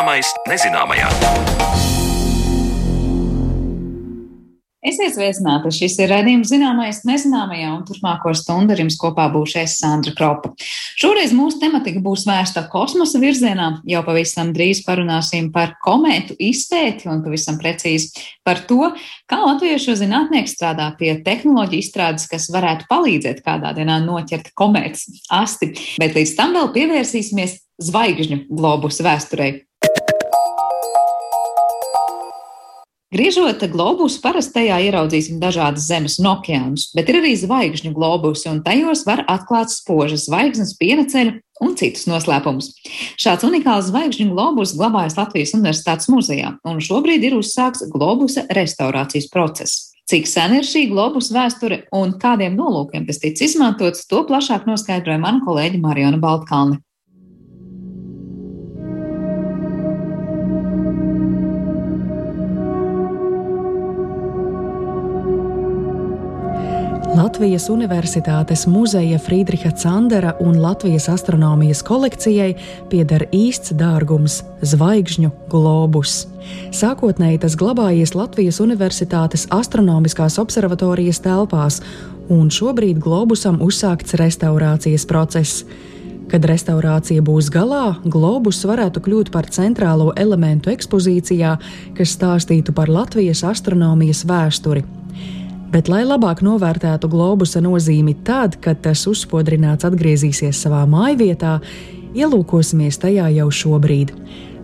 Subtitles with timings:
[0.00, 1.08] Zināmais nezināmajā.
[4.80, 5.68] Esiet sveicināti!
[5.76, 10.54] Šis ir redzējums zināmais nezināmajā un turpmāko stundu ar jums kopā būšu es Sandra Kropa.
[10.96, 13.68] Šoreiz mūsu tematika būs vērsta kosmosa virzienā.
[13.92, 18.94] Jau pavisam drīz parunāsim par komētu izpēti un pavisam precīzi par to,
[19.28, 25.74] kā latviešu zinātnieki strādā pie tehnoloģiju izstrādes, kas varētu palīdzēt kādā dienā noķert komētas asti.
[26.00, 29.58] Bet līdz tam vēl pievērsīsimies zvaigžņu globusu vēsturei.
[33.10, 38.60] Griežot globusu, parasti tajā ieraudzīsim dažādas zemes un okeānus, bet ir arī zvaigžņu globusi, un
[38.62, 42.68] tajos var atklāt spožas zvaigznes, piena ceļu un citus noslēpumus.
[43.18, 49.88] Šāds unikāls zvaigžņu globus glabājas Latvijas Universitātes muzejā, un šobrīd ir uzsākts globusa restaurācijas process.
[50.06, 55.18] Cik sen ir šī globus vēsture un kādiem nolūkiem tas tic izmantots, to plašāk noskaidroja
[55.18, 56.78] mana kolēģe Mariona Baltkalne.
[67.10, 72.52] Latvijas Universitātes muzeja Friedriha Candera un Latvijas astronomijas kolekcijai
[72.90, 76.28] pieder īsts dārgums- zvaigžņu globus.
[76.70, 81.80] Sākotnēji tas glabājies Latvijas Universitātes astronomiskās observatorijas telpās,
[82.28, 85.64] un šobrīd globusam uzsākts restaurācijas process.
[86.28, 91.58] Kad restaurācija būs galā, globus varētu kļūt par centrālo elementu ekspozīcijā,
[91.94, 94.99] kas stāstītu par Latvijas astronomijas vēsturi
[95.70, 101.60] Bet, lai labāk novērtētu globusa nozīmi tad, kad tas uzspodrināts atgriezīsies savā mājvietā,
[102.18, 104.10] ielūkosimies tajā jau šobrīd.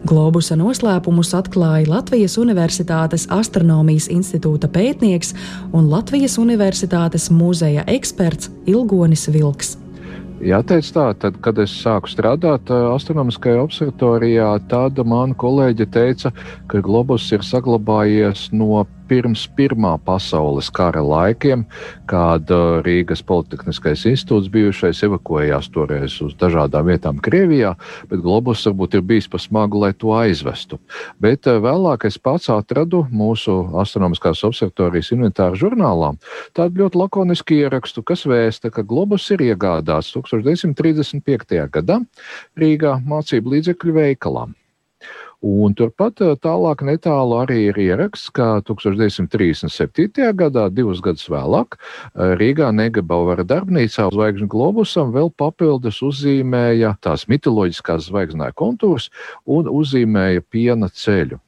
[0.06, 5.32] Globusa noslēpumus atklāja Latvijas Universitātes Astronomijas institūta pētnieks
[5.74, 9.76] un Latvijas Universitātes muzeja eksperts Ilgonis Vilks.
[10.42, 16.34] Jāteic tā, tad, kad es sāku strādāt eh, astronomiskajā observatorijā, tad mana kolēģe teica,
[16.68, 21.64] ka globus ir saglabājies no pirms Pirmā pasaules kara laikiem,
[22.10, 27.74] kad uh, Rīgas Politehniskais institūts bijušais evakuējās toreiz uz dažādām vietām Krievijā,
[28.10, 30.80] bet globus varbūt ir bijis pa smagu, lai to aizvestu.
[31.22, 36.12] Bet uh, vēlāk es pats atradu mūsu astronomiskās observatorijas inventāru žurnālā
[36.56, 41.66] tādu ļoti lakonisku ierakstu, kas vēsta, ka globus ir iegādāts 1935.
[41.72, 42.00] gadā
[42.58, 44.46] Rīgā mācību līdzekļu veikalā.
[45.46, 50.26] Un turpat eh, tālāk netālu arī ir ieraksts, ka 1937.
[50.40, 58.10] gadā, divus gadus vēlāk, eh, Rīgā Negebauera darbnīcā zvaigžņu globusam vēl papildus uzzīmēja tās mitoloģiskās
[58.10, 59.10] zvaigznāja kontūrus
[59.46, 61.38] un uzzīmēja piena ceļu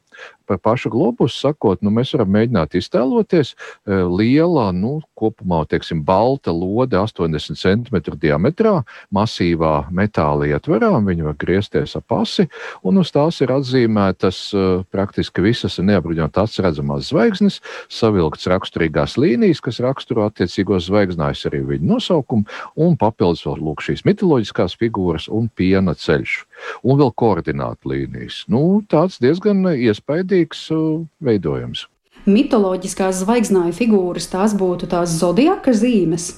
[0.48, 6.54] par pašu globusu sakot, nu, mēs varam mēģināt iztēloties e, liela, nu, kopumā, teiksim, balta
[6.54, 8.78] lode 80 cm diametrā,
[9.14, 12.48] masīvā metāla ietverā, viņa var griezties ap asi,
[12.86, 17.60] un uz tās ir atzīmētas e, praktiski visas neapbruņot atsredzamās zvaigznes,
[17.92, 22.48] savilkts raksturīgās līnijas, kas raksturo attiecīgos zvaigznājus arī viņu nosaukumu,
[22.78, 26.40] un papildus vēl lūk šīs mitoloģiskās figūras un piena ceļš,
[26.82, 28.42] un vēl koordinātu līnijas.
[28.50, 31.86] Nu, tāds diezgan iespaidīgs uh, veidojums.
[32.28, 36.34] Mitoloģiskās zvaigznāju figūras tās būtu tās zodiaka zīmes.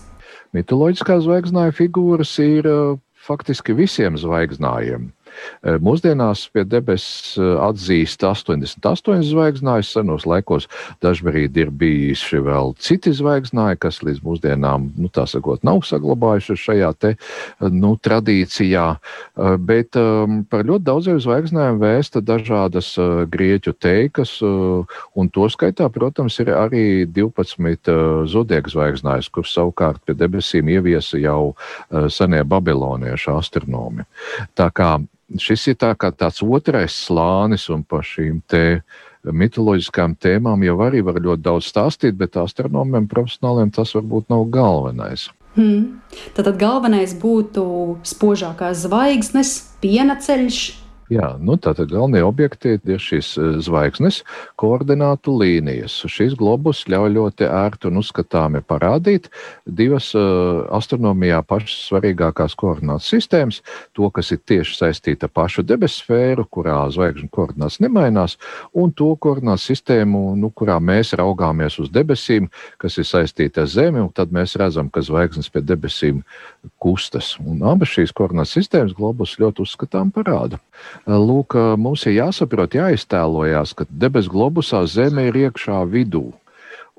[0.55, 5.11] Mitoloģiskās zvaigznāju figūras ir uh, faktiski visiem zvaigznājiem.
[5.61, 9.93] Eh, mūsdienās pie debesis eh, atzīst 88 zvaigznājus.
[9.93, 10.69] Senos laikos
[11.05, 16.91] dažbrīd ir bijuši vēl citi zvaigznāji, kas līdz mūsdienām, nu, tā sakot, nav saglabājušies šajā
[16.97, 18.87] te, eh, nu, tradīcijā.
[19.61, 22.93] Bet um, par ļoti daudziem zvaigznājiem vēsta dažādas
[23.31, 30.17] grieķu teikas, un to skaitā, protams, ir arī 12 uh, zodieka zvaigznājus, kurus savukārt pie
[30.19, 31.55] debesīm ieviesa jau
[32.13, 34.07] senie babiloniešu astronomi.
[34.59, 34.97] Tā kā
[35.39, 38.83] šis ir tā tāds otrais slānis, un par šīm te
[39.25, 45.29] mitoloģiskām tēmām jau arī var ļoti daudz stāstīt, bet astronomiem profesionāliem tas varbūt nav galvenais.
[45.59, 46.01] Hmm.
[46.37, 47.65] Tad galvenais būtu
[48.07, 50.61] spožākās zvaigznes, piena ceļš,
[51.11, 54.21] Jā, nu, tātad galvenie objekti ir šīs e, zvaigznes
[54.61, 55.97] koordinātu līnijas.
[56.07, 59.27] Šīs globus ļauj ļoti ērti un uzskatāmi parādīt
[59.67, 63.59] divas uh, astronomijā pašas svarīgākās koordinātu sistēmas.
[63.99, 68.37] To, kas ir tieši saistīta ar pašu debesu sfēru, kurā zvaigžņu koordināts nemainās,
[68.71, 72.47] un to koordinātu sistēmu, nu, kurā mēs raugāmies uz debesīm,
[72.79, 76.23] kas ir saistīta ar Zemi, un tad mēs redzam, ka zvaigznes pie debesīm
[76.83, 77.35] kustas.
[77.41, 80.61] Un abas šīs koordinātu sistēmas globus ļoti uzskatām parāda.
[81.07, 86.29] Lūk, mums ir jāsaprot, jāiztēlojās, ka debesu globusā Zeme ir iekšā vidū.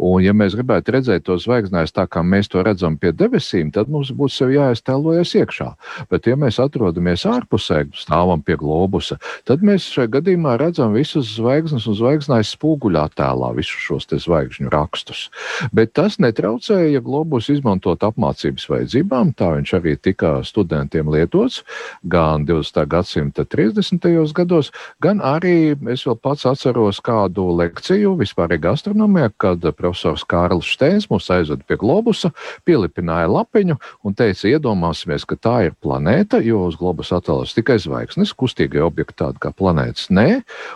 [0.02, 3.90] Un, ja mēs gribētu redzēt to zvaigznājus tā, kā mēs to redzam pie debesīm, tad
[3.94, 5.68] mums būtu jāiztēlojas iekšā.
[6.10, 11.86] Bet, ja mēs atrodamies ārpusē, stāvam pie globusa, tad mēs šajā gadījumā redzam visus zvaigznes
[11.86, 15.28] un zvaigznājas spoguļā tēlā, visus šos zvaigžņu rakstus.
[15.76, 19.36] Bet tas netraucēja globus izmantot apmācības vajadzībām.
[19.38, 21.62] Tā viņš arī tika studentiem lietots
[22.10, 22.82] gan 20.
[22.90, 24.10] gadsimta 30.
[24.34, 24.72] gados,
[25.04, 29.91] gan arī es vēl pats atceros kādu lekciju vispār gastronomijā, kad profesors
[30.32, 32.32] Kārlis Steins mūs aizveda pie globusa,
[32.68, 33.78] pielipināja lapiņu
[34.08, 39.20] un teica, iedomāsimies, ka tā ir planēta, jo uz globusa attēlos tikai zvaigznes, kustīgie objekti
[39.24, 40.30] tādi kā planētas nē,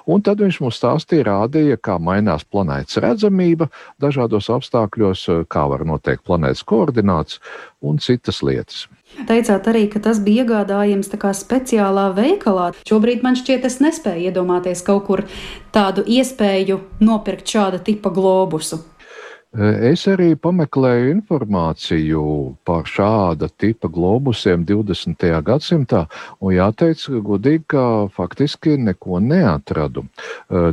[0.06, 3.70] un tad viņš mums stāstīja, rādīja, kā mainās planētas redzamība
[4.02, 7.42] dažādos apstākļos, kā var noteikt planētas koordināts
[7.86, 8.86] un citas lietas.
[9.16, 12.72] Teicāt arī, ka tas bija iegādājams speciālā veikalā.
[12.90, 15.24] Šobrīd man šķiet, es nespēju iedomāties kaut kur
[15.72, 18.82] tādu iespēju nopirkt šāda tipa globusu.
[19.56, 22.22] Es arī pameklēju informāciju
[22.68, 25.24] par šāda tipa globusiem 20.
[25.48, 26.02] gadsimtā,
[26.44, 30.04] un jāteic, godīgi, ka faktiski neko neatradu.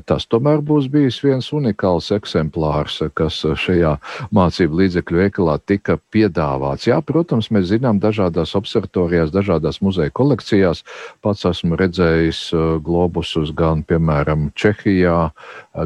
[0.02, 3.92] Tas tomēr būs bijis viens unikāls eksemplārs, kas šajā
[4.34, 6.88] mācību līdzekļu veikalā tika piedāvāts.
[6.90, 10.82] Jā, protams, mēs zinām dažādās observatorijās, dažādās muzeja kolekcijās.
[11.22, 12.48] Pats esmu redzējis
[12.82, 15.30] globusus gan, piemēram, Čehijā,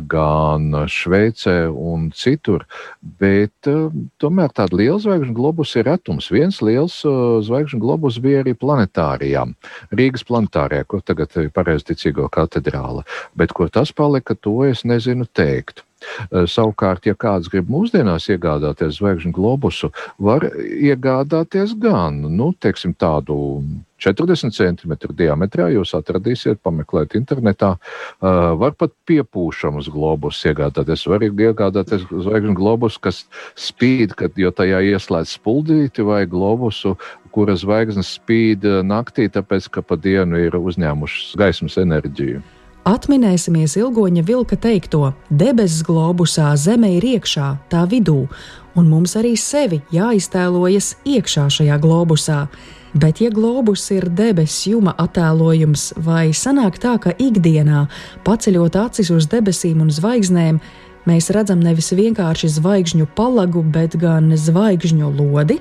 [0.09, 2.65] gan Šveicē un citur.
[3.21, 3.89] Bet uh,
[4.23, 6.29] tomēr tāda liela zvaigžņu globus ir retums.
[6.35, 9.47] Viens liels uh, zvaigžņu globus bija arī planetārijā,
[9.95, 13.07] Rīgas planetārijā, kur tagad ir pareizticīgo katedrāle.
[13.39, 15.86] Bet kur tas palika, to es nezinu teikt.
[16.31, 23.37] Uh, savukārt, ja kāds grib mūsdienās iegādāties zvaigžņu globusu, var iegādāties gan nu, teiksim, tādu
[24.03, 27.77] 40 cm diametrā jūs atradīsiet, pameklēt internetā.
[27.77, 31.07] Uh, var pat piepūšamus globus iegādāties.
[31.09, 33.25] Var iegādāties zvaigžņu globus, kas
[33.57, 36.97] spīd, kad, jo tajā ieslēdz spuldīti vai globusu,
[37.33, 42.45] kura zvaigznes spīd naktī, tāpēc, ka pa dienu ir uzņēmušas gaismas enerģiju.
[42.87, 48.29] Atminēsimies ilgoņa vilka teikto: debesis globusā zeme ir iekšā, tā vidū,
[48.79, 52.45] un mums arī sevi jāiztēlojas iekšā šajā globusā.
[52.95, 57.89] Bet, ja globus ir debesu juma attēlojums, vai sanāk tā, ka ikdienā,
[58.25, 60.63] paceļot acis uz debesīm un zvaigznēm,
[61.11, 65.59] mēs redzam nevis vienkārši zvaigžņu palagu, bet gan zvaigžņu lodi?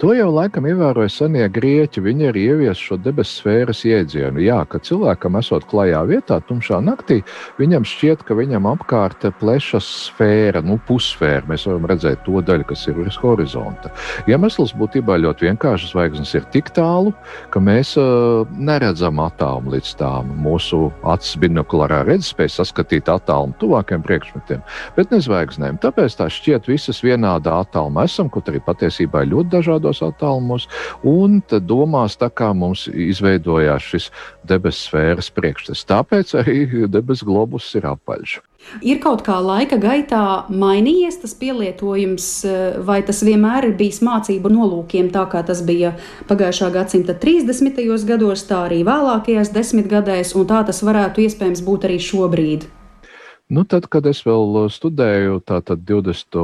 [0.00, 2.00] To jau laikam ievēroja senie grieķi.
[2.00, 4.40] Viņi arī ieviesa šo debesu sfēras jēdzienu.
[4.40, 7.18] Jā, ka cilvēkam esot klajā vietā, tumšā naktī,
[7.58, 11.42] viņam šķiet, ka viņam apkārt plešas sfēra, nu, pussfēra.
[11.50, 13.92] Mēs varam redzēt to daļu, kas ir uz horizonta.
[14.24, 15.90] Iemesls būtībā ļoti vienkāršs.
[15.92, 17.12] Zvaigznes ir tik tālu,
[17.52, 20.32] ka mēs uh, neredzam attālumu līdz tām.
[20.40, 24.64] Mūsu acis binokulārā redzespēja saskatīt attālumu tuvākiem priekšmetiem,
[24.96, 25.76] bet ne zvaigznēm.
[25.84, 30.68] Tāpēc tā šķiet visas vienādā attālumā esam, kaut arī patiesībā ļoti dažādos dažādos attālumos,
[31.04, 34.10] un tad domās, tā kā mums izveidojās šis
[34.46, 35.86] debesu sfēras priekšstats.
[35.86, 38.40] Tāpēc arī debesu globus ir apaļš.
[38.84, 42.26] Ir kaut kā laika gaitā mainījies tas pielietojums,
[42.84, 45.94] vai tas vienmēr ir bijis mācību nolūkiem, tā kā tas bija
[46.28, 48.04] pagājušā gadsimta 30.
[48.04, 52.68] gados, tā arī vēlākajās desmitgadēs, un tā tas varētu iespējams būt arī šobrīd.
[53.50, 56.36] Nu, tad, kad es vēl uh, studēju, tātad 20.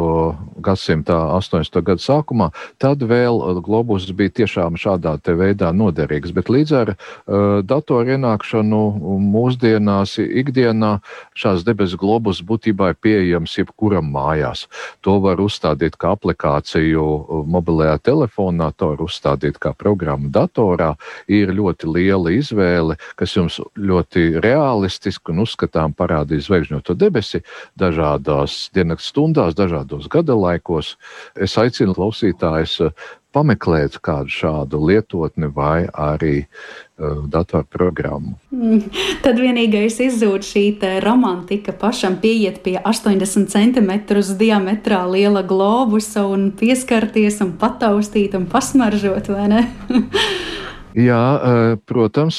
[0.58, 1.76] gadsimta 80.
[1.86, 2.48] gada sākumā,
[2.82, 6.32] tad vēl uh, globus bija tiešām šādā veidā noderīgs.
[6.34, 8.80] Bet līdz ar uh, datoru ienākšanu
[9.22, 10.96] mūsdienās, ikdienā,
[11.38, 14.64] šās debesu globus būtībā ir pieejams jebkuram mājās.
[15.06, 20.96] To var uzstādīt kā aplikāciju uh, mobilajā telefonā, to var uzstādīt kā programmu datorā.
[21.30, 27.42] Ir ļoti liela izvēle, kas jums ļoti realistiski un uzskatām parādīs zvaigžņotu debesi
[27.78, 30.96] dažādās dienas stundās, dažādos gada laikos.
[31.36, 38.32] Es aicinu klausītājus eh, pameklēt kādu šādu lietotni vai arī uh, datorprogrammu.
[38.54, 38.78] Mm,
[39.24, 40.64] tad vienīgais izzūd šī
[41.04, 43.92] romantika pašam pieiet pie 80 cm
[44.40, 49.66] diametrā liela globusa un pieskarties un pataustīt un pasmaržot, vai ne?
[50.96, 51.24] Jā,
[51.84, 52.38] protams,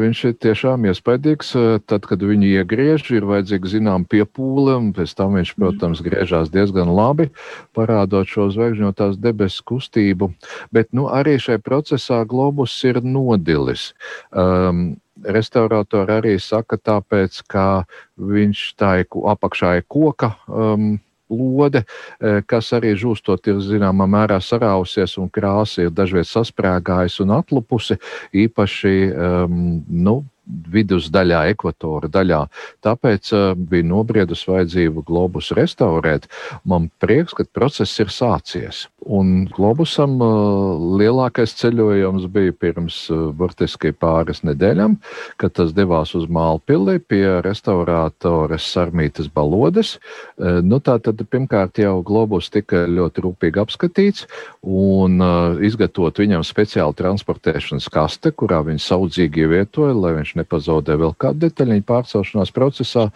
[0.00, 1.50] viņš ir tiešām iespaidīgs.
[1.84, 5.60] Tad, kad viņu iegriež, ir vajadzīga zinām piepūle, un pēc tam viņš, mm.
[5.60, 7.28] protams, griežās diezgan labi,
[7.76, 10.30] parādot šo zvaigžņotās debesu kustību.
[10.72, 13.90] Bet nu, arī šai procesā globus ir nodilis.
[14.32, 17.84] Um, Restauratori arī saka, tāpēc, ka
[18.16, 20.32] viņš tā ir apakšā ir koka.
[20.48, 20.94] Um,
[21.30, 21.84] lode,
[22.20, 27.98] eh, kas arī žūstot ir zināmā mērā sarausies un krāsa ir dažviet sasprāgājusi un atlupusi.
[28.34, 32.40] Īpaši um, nu, vidusdaļā, ekvatora daļā.
[32.84, 36.26] Tāpēc uh, bija nobriedusi vajadzība globus restaurēt.
[36.68, 38.86] Man prieks, ka process ir sācies.
[39.00, 44.98] Un globusam uh, lielākais ceļojums bija pirms uh, burtiski pāris nedēļām,
[45.40, 49.96] kad tas devās uz Mālpili pie restaurātoras Sarmītas Balodes.
[50.36, 54.26] Uh, nu, tā tad pirmkārt jau globus tika ļoti rūpīgi apskatīts
[54.66, 61.14] un uh, izgatavot viņam speciāli transportēšanas kaste, kurā viņš saudzīgi ievietoja, lai viņš nepazaudē vēl
[61.20, 63.08] kādu detaļiņu pārcelšanās procesā.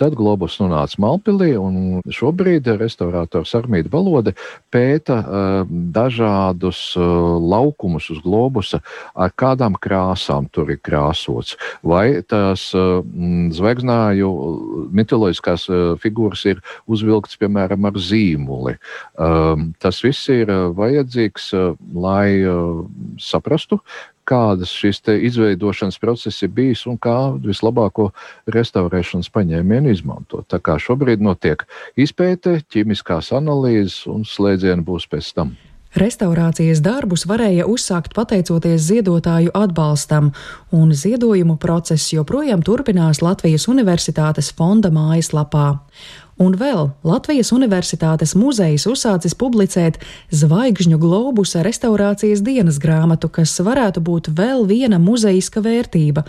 [0.00, 4.34] Tad globus nonāca Malpilī, un šobrīd restaurātors Armīda Balode
[4.72, 7.04] pēta uh, dažādus uh,
[7.40, 8.82] laukumus uz globusa,
[9.14, 11.56] ar kādām krāsām tur ir krāsots.
[11.86, 13.00] Vai tās uh,
[13.56, 14.30] zvaigznāju
[14.96, 18.76] mitoloģiskās uh, figūras ir uzvilktas, piemēram, ar zīmuli.
[19.18, 22.84] Um, tas viss ir vajadzīgs, uh, lai uh,
[23.20, 23.80] saprastu,
[24.28, 28.10] kādas šīs izveidošanas procesi ir bijis un kā vislabāko
[28.50, 30.46] restaurēšanas paņēmienu izmantot.
[30.50, 35.56] Tā kā šobrīd notiek izpēte, ķīmiskās analīzes un slēdzieni būs pēc tam.
[35.98, 40.30] Restaurācijas darbus varēja uzsākt pateicoties ziedotāju atbalstam,
[40.70, 45.80] un ziedojumu process joprojām turpinās Latvijas Universitātes fonda mājaslapā.
[46.40, 49.98] Un vēl Latvijas Universitātes muzejs uzsācis publicēt
[50.32, 56.24] zvaigžņu globusa restaurācijas dienas grāmatu, kas varētu būt vēl viena muzejiska vērtība.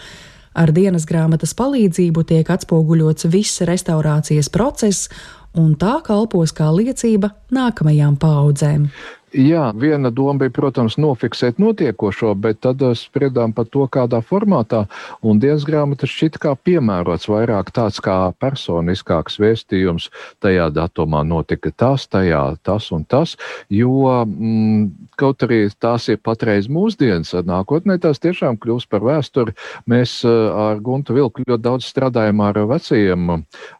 [0.52, 5.08] Ar dienas grāmatas palīdzību tiek atspoguļots viss restaurācijas process,
[5.56, 8.90] un tā kalpos kā liecība nākamajām paudzēm.
[9.32, 14.82] Jā, viena doma bija, protams, nofiksēt notiekošo, bet tad uh, spriedām par to, kādā formātā.
[15.24, 20.10] Un dienas grāmata šķita kā piemērots vairāk tāds kā personiskāks vēstījums.
[20.44, 23.38] Tajā datumā notika tas, tajā tas un tas.
[23.72, 29.56] Jo mm, kaut arī tās ir patreiz mūsdienas, nākotnē tās tiešām kļūs par vēsturi.
[29.88, 33.32] Mēs uh, ar Guntu Vilku ļoti daudz strādājam ar vecajiem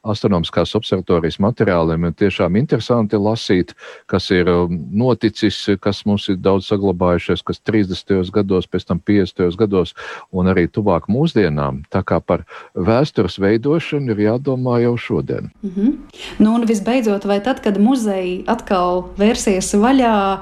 [0.08, 2.08] astronomiskās observatorijas materiāliem.
[2.08, 3.76] Ir tiešām interesanti lasīt,
[4.08, 8.32] kas ir um, noticis noticis, kas mums ir daudz saglabājušies, kas 30.
[8.32, 9.58] gados, pēc tam 50.
[9.58, 9.94] gados
[10.32, 11.84] un arī tuvāk mūsdienām.
[11.90, 12.46] Tā kā par
[12.76, 15.52] vēstures veidošanu ir jādomā jau šodien.
[15.64, 15.94] Mm -hmm.
[16.40, 20.40] Nu, un visbeidzot, vai tad, kad muzeji atkal vērsies vaļā,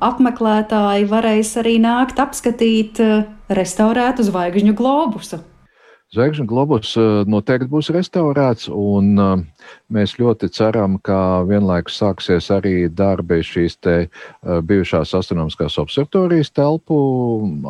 [0.00, 5.38] apmeklētāji varēs arī nākt apskatīt eh, restaurētu zvaigžņu globusu?
[6.14, 9.38] Zvaigžņu globus eh, noteikti būs restaurēts, un uh,
[9.90, 16.98] Mēs ļoti ceram, ka vienlaikus sāksies arī darbi šīs te uh, bijušās astronomiskās observatorijas telpu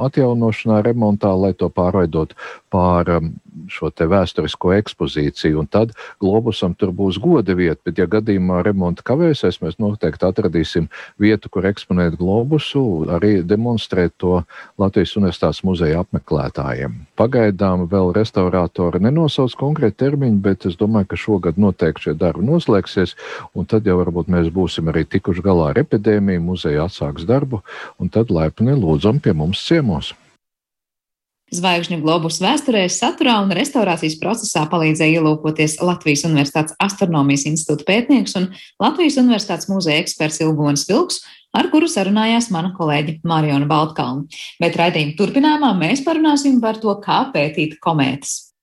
[0.07, 2.37] atjaunošanā, remontā, lai to pārveidot
[2.71, 3.33] pār um,
[3.71, 5.63] šo te vēsturisko ekspozīciju.
[5.63, 10.89] Un tad globusam tur būs goda vieta, bet ja gadījumā remonta kavēsies, mēs noteikti atradīsim
[11.21, 12.85] vietu, kur eksponēt globusu,
[13.17, 14.43] arī demonstrēt to
[14.81, 17.01] Latvijas Universitātes muzeja apmeklētājiem.
[17.21, 22.45] Pagaidām vēl restaurātori nenosauc konkrēti termiņu, bet es domāju, ka šogad noteikti noteikti šie darbi
[22.45, 23.17] noslēgsies,
[23.57, 27.63] un tad jau varbūt mēs būsim arī tikuši galā ar epidēmiju, muzeja atsāks darbu,
[27.99, 30.15] un tad laipni lūdzam pie mums ciemos.
[31.51, 38.47] Zvaigžņu globus vēsturē, saturā un restaurācijas procesā palīdzēja ielūkoties Latvijas Universitātes astronomijas institūta pētnieks un
[38.79, 44.31] Latvijas Universitātes muzeja eksperts Ilgonis Vilks, ar kuru sarunājās mana kolēģe Mariona Baltkalna.
[44.63, 48.55] Bet raidījuma turpinājumā mēs parunāsim par to, kā pētīt komētas.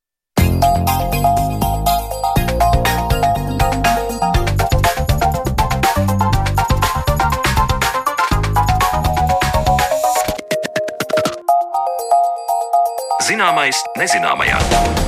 [13.28, 15.07] Zināmais nezināmajā.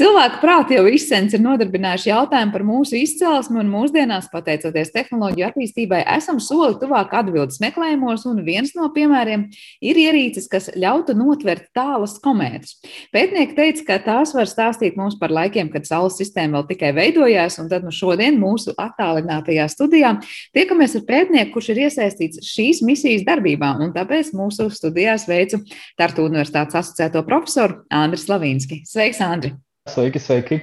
[0.00, 5.98] Cilvēku prāti jau izsens ir nodarbinājuši jautājumu par mūsu izcelsmi, un mūsdienās, pateicoties tehnoloģiju attīstībai,
[6.14, 9.44] esam soli tuvāk atbildes meklējumos, un viens no piemēriem
[9.84, 12.78] ir ierīces, kas ļautu notvert tālas komētas.
[13.12, 17.60] Pētnieki teica, ka tās var stāstīt mums par laikiem, kad Saules sistēma vēl tikai veidojās,
[17.60, 20.16] un tad nu šodien mūsu attālinātajā studijā
[20.56, 25.60] tiekamies ar pētnieku, kurš ir iesaistīts šīs misijas darbībā, un tāpēc mūsu studijās veicu
[26.00, 28.86] Tartu Universitātes asociēto profesoru Andris Lavīnski.
[28.88, 29.58] Sveiks, Andri!
[29.88, 30.60] Sveiki, sveiki!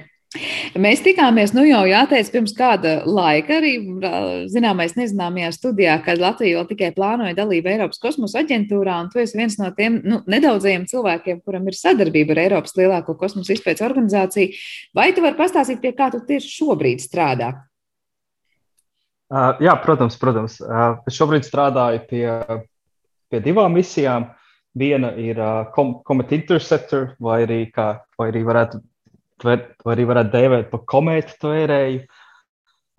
[0.78, 3.72] Mēs tikāmies, nu jau jāteic, pirms kāda laika arī
[4.52, 9.38] zināmais nezināmajā studijā, kad Latvija vēl tikai plānoja dalību Eiropas kosmosa aģentūrā, un tu esi
[9.40, 14.52] viens no tiem nu, nedaudzajiem cilvēkiem, kuram ir sadarbība ar Eiropas lielāko kosmosa izpētes organizāciju.
[14.94, 17.54] Vai tu vari pastāstīt, pie kā tu tieši šobrīd strādā?
[19.32, 20.60] Uh, jā, protams, protams.
[20.60, 22.28] Uh, es šobrīd strādāju pie,
[23.32, 24.28] pie divām misijām.
[24.78, 25.72] Viena ir uh,
[26.06, 28.84] Comet Interceptor, vai arī, kā, vai arī varētu
[29.46, 29.58] vai
[29.94, 32.00] arī varētu dēvēt par komētu tvērēju.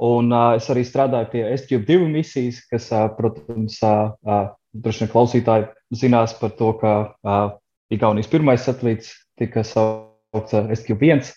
[0.10, 5.12] Un uh, es arī strādāju pie SQ2 misijas, kas, uh, protams, uh, uh, droši vien
[5.12, 5.68] klausītāji
[6.00, 7.58] zinās par to, ka uh,
[7.92, 11.34] Igaunijas pirmais satelīts tika saukts SQ1,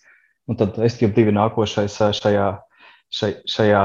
[0.51, 2.47] un tad SQ2 nākošais šajā,
[3.09, 3.83] šai, šajā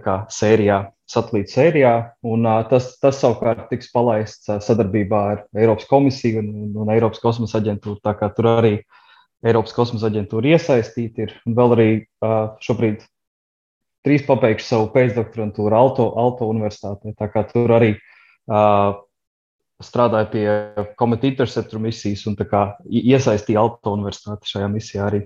[0.00, 0.78] kā, sērijā,
[1.10, 1.94] satelīta sērijā.
[2.24, 6.54] Un, tas, tas savukārt tiks palaists sadarbībā ar Eiropas komisiju un,
[6.86, 8.00] un Eiropas kosmosa aģentūru.
[8.00, 8.78] Tur arī
[9.44, 11.34] Eiropas kosmosa aģentūra iesaistīta ir.
[11.44, 11.88] Un vēl arī
[12.64, 13.04] šobrīd
[14.04, 17.14] trīs pabeigšu savu pēcdoktorantūru Alto, Alto universitātē.
[17.18, 18.96] Tā kā tur arī uh,
[19.84, 20.46] strādāju pie
[21.00, 25.24] Comet Interceptor misijas un iesaistīju Alto universitāti šajā misijā arī.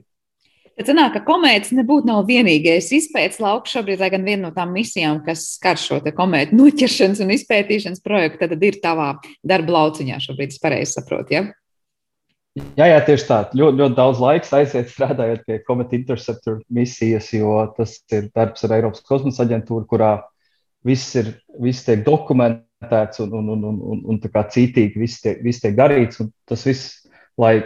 [0.78, 4.70] Tad sanāk, ka komētas nebūtu nav vienīgais izpētes lauks šobrīd, lai gan viena no tām
[4.76, 9.08] misijām, kas skar šo komētu noķeršanas un izpētīšanas projektu, tad ir tavā
[9.42, 11.42] darba lauciņā šobrīd, es pareizi saprotu, ja?
[12.78, 13.38] Jā, jā, tieši tā.
[13.58, 18.76] Ļoti, ļoti daudz laiks aiziet strādājot pie Comet Interceptor misijas, jo tas ir darbs ar
[18.78, 20.12] Eiropas kosmosa aģentūru, kurā
[20.86, 25.24] viss, ir, viss tiek dokumentēts un, un, un, un, un, un tā kā cītīgi viss
[25.24, 26.22] tiek, viss tiek darīts.
[26.48, 27.08] Tas viss,
[27.40, 27.60] lai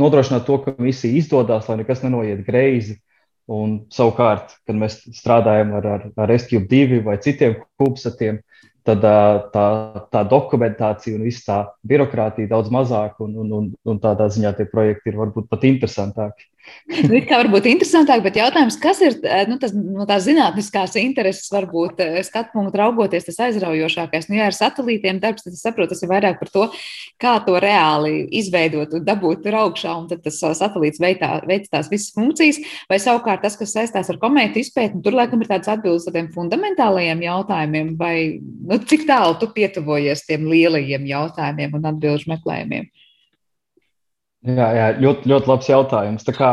[0.00, 3.00] nodrošinātu to, ka misija izdodas, lai nekas nenoiet greizi.
[3.46, 8.40] Un savukārt, kad mēs strādājam ar, ar, ar SQ2 vai citiem kubsatiem,
[8.86, 9.04] tad
[9.52, 9.66] tā,
[10.14, 14.68] tā dokumentācija un viss tā birokrātija daudz mazāk, un, un, un, un tādā ziņā tie
[14.70, 16.46] projekti ir varbūt pat interesantāki.
[16.86, 19.16] Nu, kā varbūt interesantāk, bet jautājums, kas ir
[19.50, 24.28] nu, tas, no tās zinātniskās intereses, varbūt skatu punktu raugoties, tas aizraujošākais.
[24.30, 26.66] Nu, ja ar satelītiem darbs, tad es saprotu, tas ir vairāk par to,
[27.22, 32.14] kā to reāli izveidot un dabūt tur augšā, un tad tas satelīts veic tās visas
[32.14, 36.30] funkcijas, vai savukārt tas, kas saistās ar komētu izpēti, tur laikam ir tāds atbildes tādiem
[36.34, 42.86] fundamentālajiem jautājumiem, vai nu, cik tālu tu pietuvojies tiem lielajiem jautājumiem un atbilžu meklējumiem.
[44.46, 46.26] Jā, jā ļoti, ļoti labs jautājums.
[46.26, 46.50] Tā kā,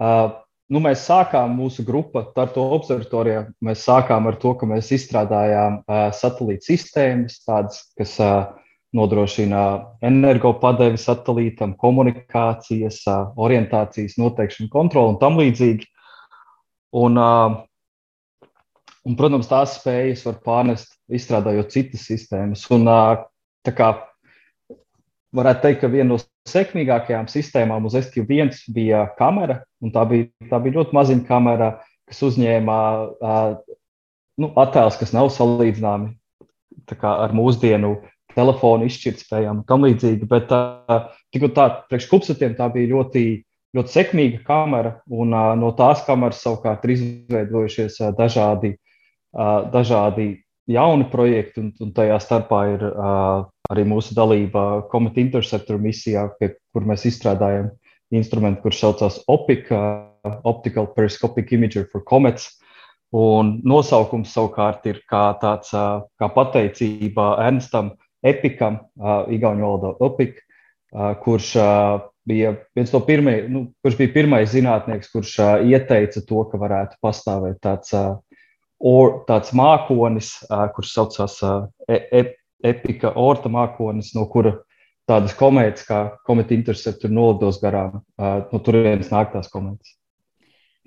[0.00, 0.30] uh,
[0.72, 3.44] nu, mēs sākām mūsu grupu ar to observatorijā.
[3.64, 8.54] Mēs sākām ar to, ka mēs izstrādājām uh, satelīta sistēmas, tādas, kas uh,
[8.96, 9.64] nodrošina
[10.06, 15.90] energopadevi satelītam, komunikācijas, uh, orientācijas noteikšanu, kontroli un tam līdzīgi.
[16.96, 17.60] Un, uh,
[19.04, 22.64] un, protams, tās spējas var pārnest, izstrādājot citas sistēmas.
[22.72, 23.28] Un, uh,
[23.66, 23.92] tā kā
[25.36, 30.60] varētu teikt, ka viena no sekmīgākajām sistēmām uz SQ1 bija kamera, un tā bija, tā
[30.62, 31.70] bija ļoti maziņa kamera,
[32.08, 32.78] kas uzņēma
[34.40, 36.14] nu, attēlus, kas nav salīdzināmi
[37.06, 37.94] ar mūsdienu
[38.34, 40.26] telefonu izšķirtspējām un tam līdzīgi.
[40.30, 40.50] Bet
[41.34, 43.24] tik un tā, priekš kupsatiem tā bija ļoti,
[43.76, 48.74] ļoti sekmīga kamera, un no tās kameras savukārt ir izveidojušies dažādi,
[49.74, 50.30] dažādi
[50.70, 52.86] jauni projekti, un, un tajā starpā ir
[53.70, 57.70] arī mūsu dalība Comet Interceptor misijā, pie, kur mēs izstrādājam
[58.14, 62.50] instrumentu, kurš saucās OPIC, uh, Optical Periscopic Imager for Comets.
[63.16, 67.94] Un nosaukums savukārt ir kā tāds uh, kā pateicība Ernstam
[68.26, 70.40] Epikam, uh, Igaunijas valodā OPIC,
[71.22, 71.52] kurš
[72.26, 75.36] bija viens no pirmajiem, nu, kurš bija pirmais zinātnieks, kurš
[75.70, 77.94] ieteica to, ka varētu pastāvēt tāds,
[78.82, 80.32] or, tāds mākonis,
[80.74, 82.24] kurš saucās uh, e
[82.66, 84.58] epika orta mākonis, no kura
[85.10, 88.02] tādas komētas kā komēta interceptor nolidos garām.
[88.18, 89.96] No turienes nāk tās komētas.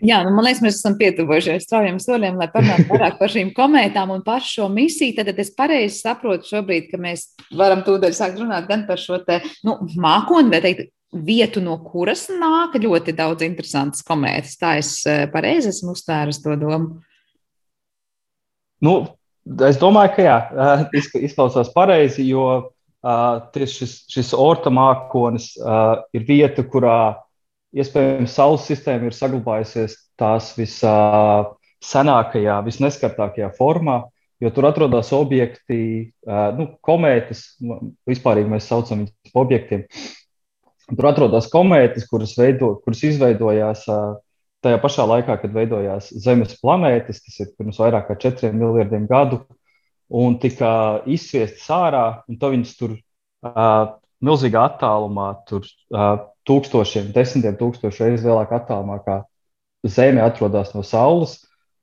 [0.04, 4.10] Jā, nu, man liekas, mēs esam pietuvojušies straujiem soļiem, lai parunātu vairāk par šīm komētām
[4.12, 5.16] un par šo misiju.
[5.20, 9.40] Tad es pareizi saprotu šobrīd, ka mēs varam tūdaļ sākt runāt gan par šo te,
[9.64, 14.58] nu, mākoni, bet teikt, vietu, no kuras nāk ļoti daudz interesantas komētas.
[14.60, 14.96] Tā es
[15.32, 17.04] pareizi esmu uztvērusi to domu.
[18.84, 18.98] Nu,
[19.44, 20.36] Es domāju, ka jā,
[20.96, 22.46] izklausās pareizi, jo
[23.04, 27.20] uh, tieši šis, šis orta mākonis uh, ir vieta, kurā
[27.76, 33.98] iespējams Saules sistēma ir saglabājusies tās vissenākajā, uh, visneskartākajā formā,
[34.44, 36.12] jo tur atrodas objekti,
[36.58, 37.44] nu, komētas,
[38.10, 39.86] vispār mēs saucam viņus par objektiem.
[40.90, 44.18] Tur atrodas komētas, kuras, veido, kuras izveidojās uh,
[44.64, 49.44] tajā pašā laikā, kad veidojās Zemes planētas, tas ir pirms vairāk kā četriem miljardiem gadu,
[50.14, 57.58] un tika izsviestas ārā, un to viņas tur uh, milzīgā attālumā, tur uh, tūkstošiem, desmitiem
[57.60, 59.22] tūkstošu reizes lielākā attālumā, kā
[59.84, 61.42] Zeme atrodas no Saules.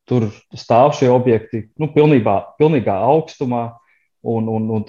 [0.09, 3.67] Tur stāv šie objekti nu, pilnībā, pilnīgā augstumā
[4.27, 4.87] un, un, un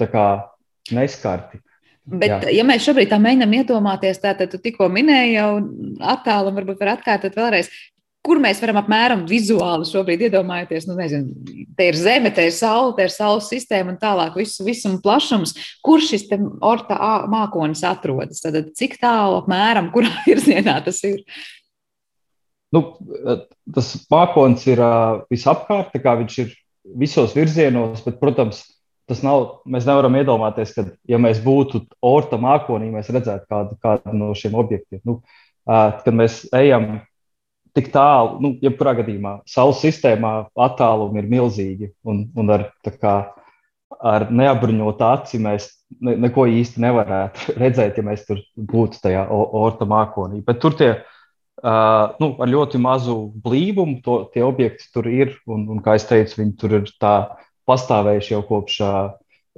[0.95, 1.59] neskarti.
[2.01, 2.51] Bet, Jā.
[2.57, 5.49] ja mēs šobrīd tā mēģinām iedomāties, tad tu tikko minēji jau
[6.13, 7.69] attēlu, varbūt var atkārtot vēlreiz.
[8.25, 12.93] Kur mēs varam apmēram vizuāli šobrīd iedomāties, nu, nezinu, te ir zeme, te ir saule,
[12.97, 15.55] te ir saules sistēma un tālāk visu, visum plašums.
[15.85, 16.27] Kur šis
[16.61, 16.97] orta
[17.29, 18.43] mākonis atrodas?
[18.43, 21.23] Tad cik tālu apmēram, kurā virzienā tas ir?
[22.73, 22.85] Nu,
[23.75, 26.53] tas mākonis ir uh, visapkārt, tā kā viņš ir
[27.01, 28.63] visos virzienos, bet, protams,
[29.11, 34.15] tas nav, mēs nevaram iedomāties, ka, ja mēs būtu orta mākonī, mēs redzētu kādu, kādu
[34.15, 35.03] no šiem objektiem.
[35.07, 35.19] Nu,
[35.67, 37.01] kad mēs ejam
[37.77, 41.91] tik tālu, nu, jebkurā gadījumā, Saules sistēmā attālumi ir milzīgi.
[42.07, 43.15] Un, un ar, kā,
[43.99, 45.69] ar neapbruņotu aci mēs
[45.99, 50.41] ne, neko īsti nevarētu redzēt, ja mēs tur būtu tajā orta mākonī.
[50.47, 55.37] Bet tur tie uh, nu, ar ļoti mazu blīvumu to, tie objekti tur ir.
[55.47, 57.15] Un, un kā jau teicu, viņi tur ir tā
[57.71, 58.81] pastāvējuši jau kopš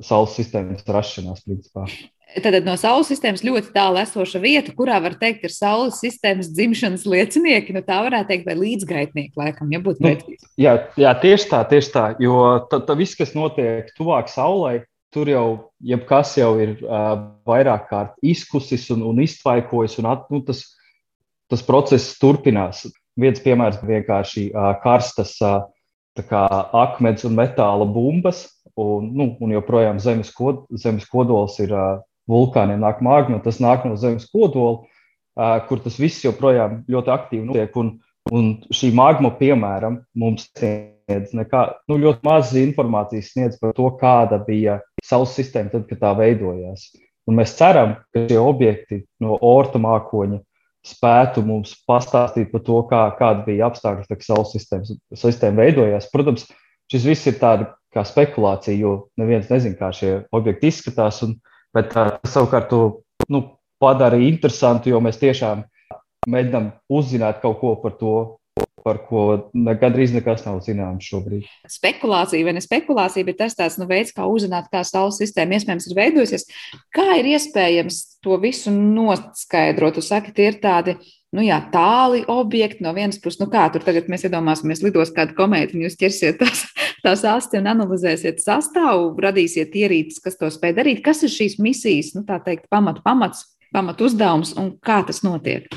[0.04, 1.44] Saules sistēmas rašanās.
[1.46, 1.90] Principā.
[2.34, 7.04] Tātad no Saules sistēmas ļoti tālu esoša vieta, kurā var teikt, ir Saules sistēmas dzimšanas
[7.06, 7.76] liecinieki.
[7.76, 10.14] Nu, tā varētu teikt, vai līdzgaitnieki, laikam, ja būtu nu,
[10.58, 12.06] jā, jā, tieši tā, tieši tā.
[12.24, 14.82] Jo tā viss, kas notiek tuvāk Saulei,
[15.14, 15.46] tur jau
[15.86, 17.14] jebkas jau ir uh,
[17.46, 20.66] vairāk kārt izkusis un, un iztvaikojis, un at, nu, tas,
[21.54, 22.88] tas process turpinās.
[23.20, 25.68] Viens piemērs vienkārši uh, karstas uh,
[26.18, 28.46] akmens un metāla bumbas,
[28.78, 31.74] un, nu, un joprojām zemes, kod, zemes kodols ir
[32.30, 34.84] vulkāniem nāk magma, tas nāk no zemes kodola,
[35.68, 37.76] kur tas viss joprojām ļoti aktīvi notiek.
[37.78, 37.98] Un,
[38.32, 44.40] un šī magma, piemēram, mums sniedz nekā, nu, ļoti maz informācijas sniedz par to, kāda
[44.46, 46.92] bija Saules sistēma tad, kad tā veidojās.
[47.28, 50.42] Un mēs ceram, ka šie objekti no orta mākoņa
[50.84, 56.10] spētu mums pastāstīt par to, kā, kāda bija apstākļi, kad Saules sistēma veidojās.
[56.12, 56.46] Protams,
[56.92, 61.22] šis viss ir tāds kā spekulācija, jo neviens nezina, kā šie objekti izskatās.
[61.26, 61.38] Un,
[61.74, 62.82] Bet tas savukārt to
[63.34, 63.42] nu,
[63.82, 65.64] padara interesantu, jo mēs tiešām
[66.30, 68.14] mēģinām uzzināt kaut ko par to,
[68.84, 71.48] par ko gandrīz nekas nav zināms šobrīd.
[71.72, 75.90] Spekulācija vai ne spekulācija, bet tas tāds nu, veids, kā uzzināt, kā Saules sistēma iespējams
[75.90, 76.48] ir veidojusies.
[76.94, 80.00] Kā ir iespējams to visu noskaidrot?
[80.00, 80.98] Jūs sakat, tie ir tādi
[81.34, 83.42] nu, jā, tāli objekti no vienas puses.
[83.42, 86.68] Nu, kā tur tagad mēs iedomāsimies, lidos kādu komētu, un jūs ķersiet tās
[87.04, 91.04] tās asti un analizēsiet sastāvu, radīsiet ierīces, kas to spēj darīt.
[91.06, 95.68] Kas ir šīs misijas, nu, tā teikt, pamat, pamats, pamat uzdevums un kā tas notiek?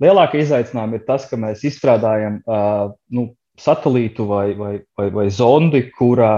[0.00, 3.26] Lielākā izaicinājuma ir tas, ka mēs izstrādājam uh, nu,
[3.60, 6.34] satelītu vai, vai, vai, vai zondi, kurā,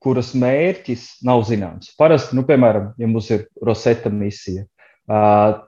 [0.00, 1.92] kuras mērķis nav zināms.
[2.00, 4.64] Parasti, nu, piemēram, ja mums ir Rosetta misija,
[5.10, 5.58] uh,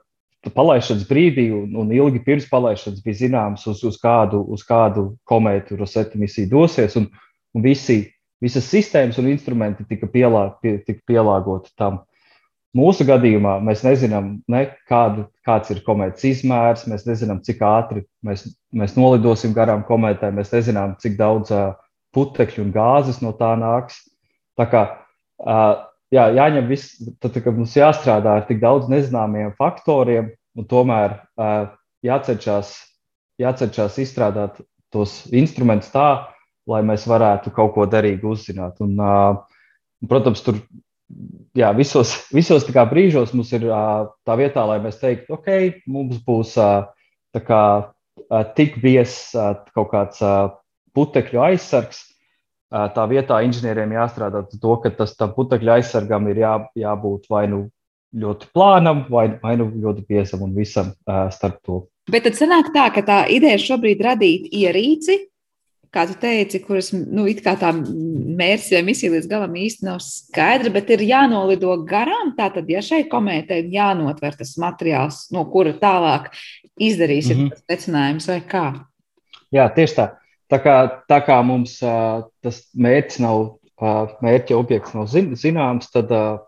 [0.50, 5.76] palaišanas brīdī un, un ilgi pirms palaišanas bija zināms, uz, uz, kādu, uz kādu komētu
[5.78, 6.96] Rosetta misija dosies.
[6.98, 7.06] Un,
[7.54, 8.06] un visi,
[8.42, 12.02] visas sistēmas un instrumenti tika, pielā, pie, tika pielāgoti tam.
[12.76, 18.46] Mūsu gadījumā mēs nezinām, ne, kādu, kāds ir komētas izmērs, mēs nezinām, cik ātri mēs,
[18.72, 21.74] mēs nolidosim garām komētai, mēs nezinām, cik daudz uh,
[22.16, 23.98] putekļu un gāzes no tā nāks.
[24.56, 30.68] Tā kā uh, jā, jāņem viss, tad, mums jāstrādā ar tik daudz nezināmiem faktoriem, un
[30.68, 31.68] tomēr uh,
[32.08, 32.72] jācenšas,
[33.42, 36.08] jācenšas izstrādāt tos instrumentus tā,
[36.68, 38.80] lai mēs varētu kaut ko derīgi uzzināt.
[38.84, 38.96] Un,
[40.08, 40.60] protams, tur
[41.56, 43.66] jā, visos, visos brīžos mums ir
[44.26, 46.56] tā vietā, lai mēs teiktu, ok, mums būs
[47.46, 47.64] kā,
[48.56, 49.32] tik biezs
[49.74, 50.22] kaut kāds
[50.96, 52.08] putekļu aizsargs.
[52.72, 57.66] Tā vietā inženieriem jāstrādā to, ka tas putekļu aizsargam ir jā, jābūt vai nu
[58.16, 60.92] ļoti plānam, vai, vai nu ļoti biezam un visam
[61.32, 61.82] starp to.
[62.10, 65.18] Bet tad sanāk tā, ka tā ideja šobrīd radīt ierīci,
[65.92, 70.90] kā tu teici, kuras nu, tā mērķis vai misija līdz galam īsti nav skaidra, bet
[70.94, 72.32] ir jānolido garām.
[72.38, 76.30] Tātad, ja šai komētai jānotver tas materiāls, no kura tālāk
[76.80, 77.64] izdarīsim mm -hmm.
[77.68, 78.66] secinājums vai kā?
[79.52, 80.08] Jā, tieši tā.
[80.52, 80.76] Tā kā,
[81.08, 86.40] tā kā mums uh, tas mērķis nav, uh, mērķa objekts nav zin, zināms, tad uh,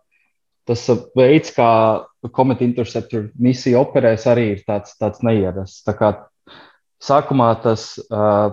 [0.69, 5.85] tas veids, kā Comet Interceptor misija operēs, arī ir tāds, tāds neierasts.
[5.85, 6.13] Tā kā
[7.01, 8.53] sākumā tas uh,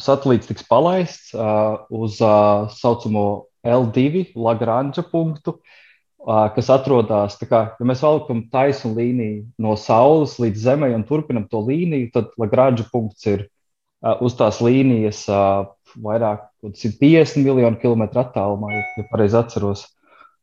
[0.00, 2.32] satelīts tiks palaists uh, uz tā
[2.64, 3.24] uh, saucamo
[3.66, 7.36] L2 Lagrange punktu, uh, kas atrodas.
[7.48, 12.32] Kā, ja mēs valkam taisnu līniju no Saules līdz Zemei un turpinam to līniju, tad
[12.40, 15.68] Lagrange punkts ir uh, uz tās līnijas uh,
[16.02, 19.86] vairāk kā 150 miljonu kilometru attālumā, ja pareizi atceros.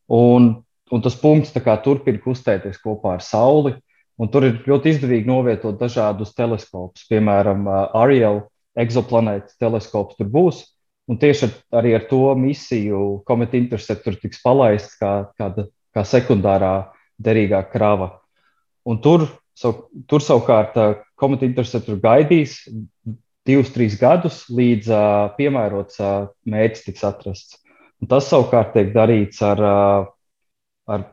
[0.10, 0.52] Un,
[0.94, 3.76] un tas punkts kā, turpina kustēties kopā ar Sauli.
[4.20, 8.42] Un tur ir ļoti izdevīgi novietot dažādus teleskopus, piemēram, uh, Ariel
[8.80, 10.64] egzoplanētas teleskops tur būs.
[11.10, 15.50] Un tieši ar, arī ar to misiju Comet Interceptor tiks palaists kā, kā,
[15.96, 16.74] kā sekundārā
[17.18, 18.12] derīgā krava.
[18.86, 19.26] Un tur,
[19.58, 20.78] sav, tur savukārt
[21.20, 22.60] Comet Interceptor gaidīs
[23.50, 27.58] divus, trīs gadus, līdz uh, piemērots uh, mērķis tiks atrasts.
[28.00, 30.12] Un tas savukārt tiek darīts ar, uh,
[30.94, 31.06] ar,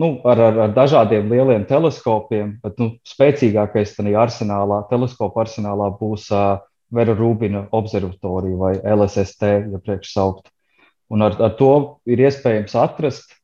[0.00, 6.30] nu, ar, ar, ar dažādiem lieliem teleskopiem, bet nu, spēcīgākais tajā arsenālā, teleskopu arsenālā būs
[6.34, 6.56] uh,
[6.94, 10.50] Vera Rūbina observatoriju vai LSST, ja priekš saukt.
[11.10, 11.70] Un ar, ar to
[12.06, 13.34] ir iespējams atrast,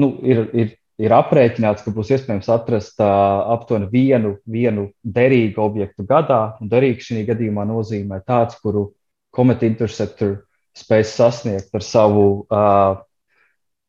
[0.00, 6.06] nu, ir, ir, ir aprēķināts, ka būs iespējams atrast uh, aptuveni vienu, vienu derīgu objektu
[6.08, 6.56] gadā.
[6.60, 8.90] Un derīgs šī gadījumā nozīmē tāds, kuru
[9.34, 10.38] Comet Interceptor
[10.74, 13.02] spēs sasniegt ar savu uh,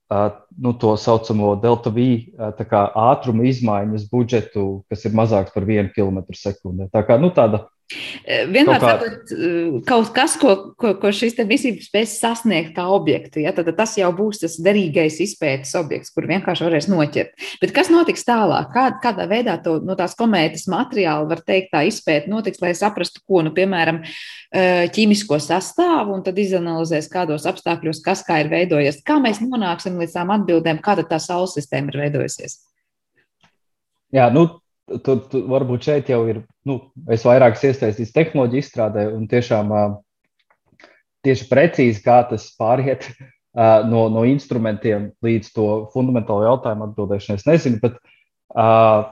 [0.09, 6.37] uh, nu, to saucamo delta V ātruma izmaiņas budžetu, kas ir mazāks par vienu kilometru
[6.37, 6.89] sekundē.
[6.93, 7.65] Tā kā nu, tāda
[8.49, 13.43] vienmēr kaut, sakot, eh, kaut kas, ko, ko, ko šis misija spēs sasniegt kā objektu,
[13.43, 17.35] ja, tad tas jau būs tas derīgais izpētes objekts, kur vienkārši varēs noķert.
[17.61, 18.71] Bet kas notiks tālāk?
[18.73, 23.21] Kā, kādā veidā to, no tās komētas materiāla var teikt, tā izpēta notiks, lai saprastu,
[23.27, 29.03] ko, nu, piemēram, eh, ķīmisko sastāvu, un tad izanalizēs, kādos apstākļos kas kā ir veidojies.
[29.05, 32.63] Kā mēs nonāksim līdz tām atbildēm, kāda tā saules sistēma ir veidojusies?
[34.15, 34.47] Jā, nu,
[35.05, 35.19] tu,
[35.53, 36.79] varbūt šeit jau ir, nu,
[37.13, 39.73] es vairāk iesaistīts tehnoloģiju izstrādē un tiešām
[41.25, 43.07] tieši precīzi, kā tas pāriet
[43.55, 47.39] no, no instrumentiem līdz to fundamentālo jautājumu atbildēšanai.
[47.39, 49.11] Es nezinu, bet uh,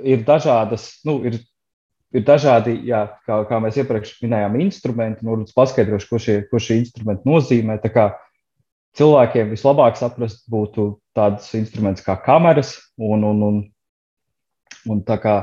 [0.00, 1.40] ir dažādas, nu, ir,
[2.14, 5.26] ir dažādi, jā, kā, kā mēs iepriekš minējām, instrumenti.
[5.28, 7.80] Nu, paskaidrošu, ko šie, ko šie instrumenti nozīmē.
[8.92, 13.62] Cilvēkiem vislabāk saprast būtu tāds instruments kā kameras un, un, un
[14.88, 15.36] Un tā kā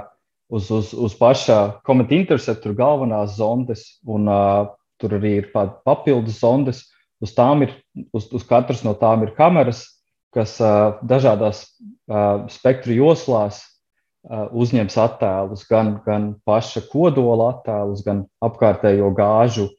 [0.50, 6.84] uz, uz, uz pašā kometa interceptora galvenās zondes, un uh, tur arī ir papildus zondes,
[7.24, 7.34] uz,
[7.64, 7.74] ir,
[8.14, 9.86] uz, uz katras no tām ir kameras,
[10.36, 18.26] kas uh, dažādās uh, spektru joslās uh, uzņems attēlus, gan, gan paša kodola attēlus, gan
[18.46, 19.70] apkārtējo gāžu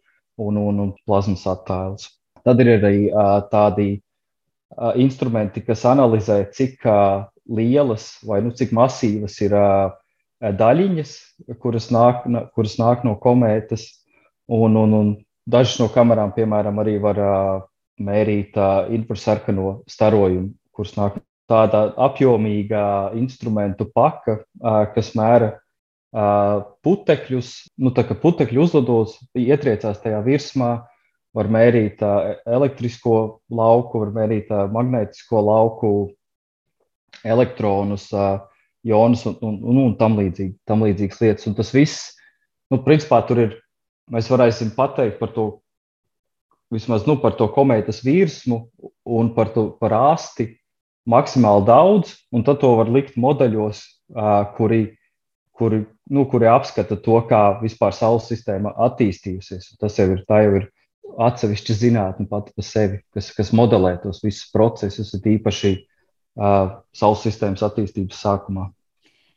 [0.41, 2.09] un, un, un plazmas attēlus.
[2.47, 8.73] Tad ir arī uh, tādi uh, instrumenti, kas analizē, cik uh, lielas vai nu, cik
[8.77, 9.91] masīvas ir uh,
[10.41, 11.15] daļiņas,
[11.61, 12.25] kuras nāk,
[12.57, 13.87] kuras nāk no komētas.
[14.51, 15.11] Un, un, un
[15.47, 17.67] dažas no kamerām, piemēram, arī var uh,
[18.03, 22.83] mērīt uh, infrasarkano starojumu, kurš nāk tāda apjomīga
[23.19, 27.53] instrumentu paka, uh, kas mēra uh, putekļus.
[27.79, 30.73] Nu, tā kā putekļi uzlidos, ietriecās tajā virsmā,
[31.37, 33.17] var mērīt uh, elektrisko
[33.55, 35.93] lauku, var mērīt uh, magnētisko lauku,
[37.27, 38.09] elektronus,
[38.87, 41.49] jonus un, un, un, un tam, līdzīgi, tam līdzīgas lietas.
[41.51, 42.15] Un tas viss,
[42.73, 43.59] nu, principā, tur ir,
[44.13, 45.49] mēs varēsim pateikt par to,
[46.73, 48.63] vismaz nu, par to komētas virsmu
[49.05, 50.53] un par, to, par āsti
[51.11, 53.83] maksimāli daudz, un tad to var likt modeļos,
[54.57, 54.83] kuri,
[55.57, 59.75] kuri, nu, kuri apskata to, kā vispār Saules sistēma attīstījusies.
[59.81, 60.69] Tas jau ir, jau ir
[61.21, 65.75] atsevišķa zinātne pati par sevi, kas, kas modelē tos visus procesus, īpaši
[66.39, 68.69] uh, Saules sistēmas attīstības sākumā.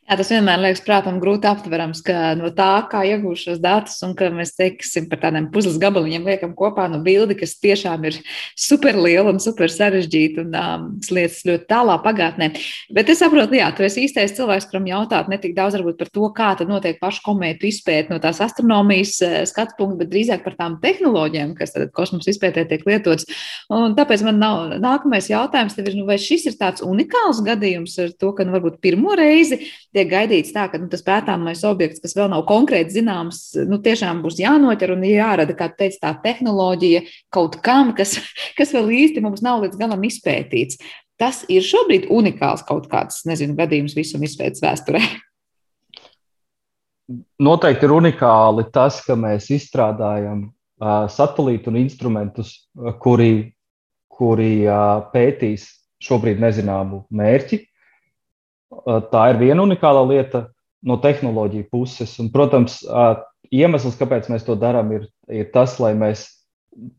[0.04, 4.10] Jā, tas vienmēr liekas, prātam, grūti aptverams, ka no tā, kā iegūst šos datus, un
[4.12, 8.18] ka mēs teiksim par tādiem puzles gabaliņiem, liekam kopā no bildi, kas tiešām ir
[8.52, 12.50] super liela un super sarežģīta un um, lietas ļoti tālā pagātnē.
[12.92, 16.12] Bet es saprotu, jā, tu esi īstais cilvēks, kuram jautāt ne tik daudz varbūt par
[16.12, 19.16] to, kā tad notiek pašu komētu izpēta no tās astronomijas
[19.48, 23.24] skatu punkta, bet drīzāk par tām tehnoloģijām, kas tad kosmosa izpētē tiek lietotas.
[23.72, 27.96] Un tāpēc man nav, nākamais jautājums tev ir, nu, vai šis ir tāds unikāls gadījums
[28.04, 29.62] ar to, ka nu, varbūt pirmo reizi
[29.94, 34.22] tiek gaidīts tā, ka nu, tas pētāmais objekts, kas vēl nav konkrēti zināms, nu, tiešām
[34.24, 37.04] būs jānoķer un jārada, kā teica, tā tehnoloģija
[37.34, 38.16] kaut kam, kas,
[38.58, 40.80] kas vēl īsti mums nav līdz galam izpētīts.
[41.20, 45.02] Tas ir šobrīd unikāls kaut kāds, nezinu, gadījums visam izpētes vēsturē.
[47.46, 53.52] Noteikti ir unikāli tas, ka mēs izstrādājam uh, satelītu un instrumentus, uh, kuri,
[54.10, 55.68] kuri uh, pētīs
[56.04, 57.60] šobrīd nezināmu mērķi,
[59.12, 60.46] tā ir viena unikāla lieta
[60.84, 62.12] no tehnoloģiju puses.
[62.20, 62.80] Un, protams,
[63.54, 66.26] iemesls, kāpēc mēs to darām, ir, ir tas, lai mēs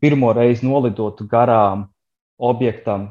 [0.02, 1.86] pirmo reizi nolidotu garām
[2.36, 3.10] objektam,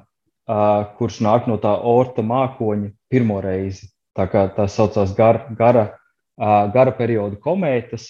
[0.98, 3.90] kurš nāk no tā orta mākoņa pirmo reizi.
[4.16, 5.90] Tā kā tā saucās gar, gara,
[6.38, 8.08] gara perioda komētas.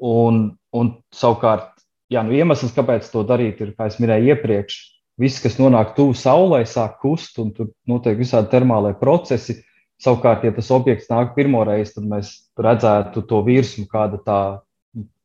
[0.00, 1.74] Un, un savukārt,
[2.12, 4.78] jā, nu, iemesls, kāpēc to darīt, ir, kā jau minēju iepriekš,
[5.20, 9.60] viss, kas nonāk tuvu saulē, sāk kust, un tur notiek visādi termālie procesi.
[10.00, 14.40] Savukārt, ja tas objekts nāk pirmo reizi, tad mēs redzētu to virsmu, kāda tā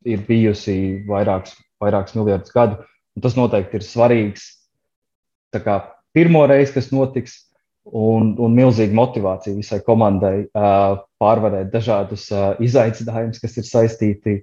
[0.05, 0.75] ir bijusi
[1.08, 2.81] vairākus, vairākus miljardus gadu.
[3.15, 4.49] Un tas noteikti ir svarīgs.
[5.55, 5.77] Tā kā
[6.15, 7.38] pirmo reizi tas notiks,
[7.86, 14.36] un, un milzīga motivācija visai komandai uh, pārvarēt dažādus uh, izaicinājumus, kas ir saistīti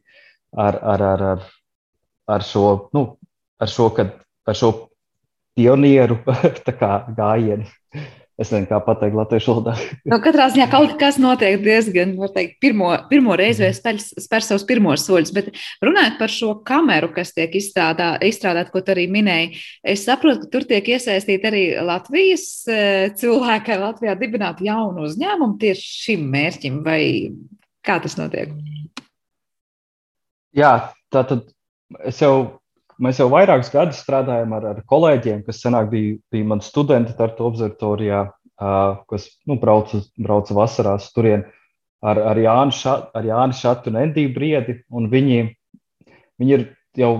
[0.56, 1.44] ar, ar, ar, ar,
[2.38, 3.04] ar šo, nu,
[3.60, 4.14] ar šo, kad,
[4.48, 4.72] ar šo
[5.58, 6.18] pionieru
[7.18, 7.68] gājieni.
[8.40, 9.74] Es nezinu, kā pateikt latviešu valodā.
[10.08, 14.46] nu, katrā ziņā kaut kas notiek diezgan, var teikt, pirmo, pirmo reizi vai spēr, spēr
[14.46, 15.34] savus pirmos soļus.
[15.36, 15.50] Bet
[15.84, 19.60] runājot par šo kameru, kas tiek izstrādā, izstrādāt, ko tu arī minēji,
[19.94, 22.80] es saprotu, ka tur tiek iesaistīti arī Latvijas e,
[23.20, 27.02] cilvēki, Latvijā dibināti jaunu uzņēmumu tieši šim mērķim, vai
[27.84, 28.56] kā tas notiek?
[30.56, 30.72] Jā,
[31.12, 31.46] tā tad
[32.08, 32.61] es jau
[33.00, 37.46] Mēs jau vairākus gadus strādājam ar, ar kolēģiem, kas senāk bija, bija mani studenti Tartu
[37.48, 41.46] observatorijā, uh, kas nu, brauca, brauca vasarās turien
[42.04, 44.76] ar, ar, Jānu Šat, ar Jānu Šatu un Endiju Briedi.
[44.92, 45.40] Un viņi,
[46.42, 46.66] viņi ir
[46.98, 47.12] jau,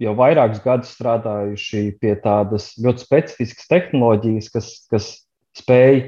[0.00, 5.12] jau vairākus gadus strādājuši pie tādas ļoti specifiskas tehnoloģijas, kas, kas
[5.58, 6.06] spēj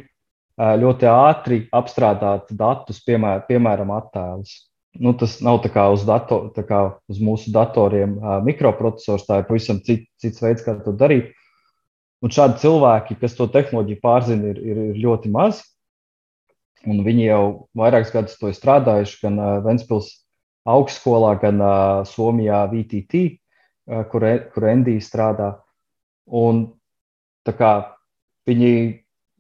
[0.81, 4.59] ļoti ātri apstrādāt datus, piemēr, piemēram, attēlus
[4.99, 9.49] nu, tas nav tā kā uz, dator, tā kā uz mūsu datoriem mikroprocessors, tā ir
[9.49, 11.31] pavisam cit, cits veids, kā to darīt.
[12.21, 15.63] Un šādi cilvēki, kas to tehnoloģiju pārzina, ir, ir, ir ļoti maz.
[16.89, 17.45] Un viņi jau
[17.77, 20.11] vairākus gadus to ir strādājuši gan Ventspils
[20.69, 21.61] augstskolā, gan
[22.09, 23.23] Somijā VTT,
[24.13, 25.55] kur, kur Endija strādā.
[26.27, 26.67] Un
[27.45, 27.73] kā
[28.49, 28.73] viņi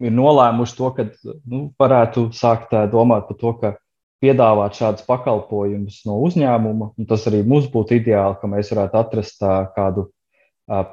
[0.00, 1.06] ir nolēmuši to, ka
[1.48, 3.74] nu, varētu sākt domāt par to, ka
[4.20, 6.92] piedāvāt šādus pakalpojumus no uzņēmuma.
[7.08, 9.44] Tas arī mums būtu ideāli, ka mēs varētu atrast
[9.76, 10.10] kādu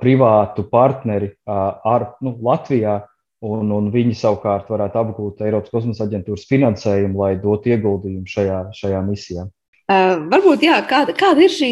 [0.02, 3.02] privātu partneri ar, nu, Latvijā,
[3.46, 9.04] un, un viņi savukārt varētu apgūt Eiropas kosmosa aģentūras finansējumu, lai dotu ieguldījumu šajā, šajā
[9.06, 9.46] misijā.
[9.88, 11.70] Uh, varbūt, jā, kāda, kāda ir šī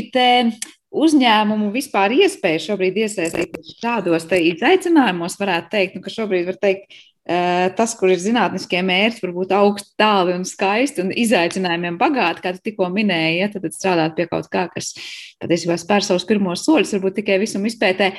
[0.95, 7.95] uzņēmumu vispār iespēja šobrīd iesaistīties šādos izaicinājumos, varētu teikt, nu, ka šobrīd var teikt, tas,
[7.97, 12.91] kur ir zinātniskie mērķi, varbūt augsti, tāli un skaisti un izaicinājumiem bagāti, kā tu tikko
[12.93, 14.93] minēji, ja, tad strādāt pie kaut kā, kas
[15.41, 18.11] patiesībā spēr savus pirmos soļus, varbūt tikai visam izpētē.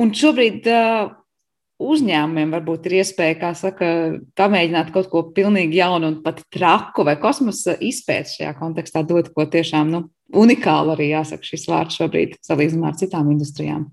[0.00, 1.10] Un šobrīd uh,
[1.78, 3.88] uzņēmumiem varbūt ir iespēja, kā saka,
[4.38, 9.46] pamēģināt kaut ko pilnīgi jaunu un pat traku vai kosmosa izpēti šajā kontekstā dot, ko
[9.46, 13.88] tiešām nu, unikāli arī jāsaka šis vārds šobrīd salīdzinājumā ar citām industrijām.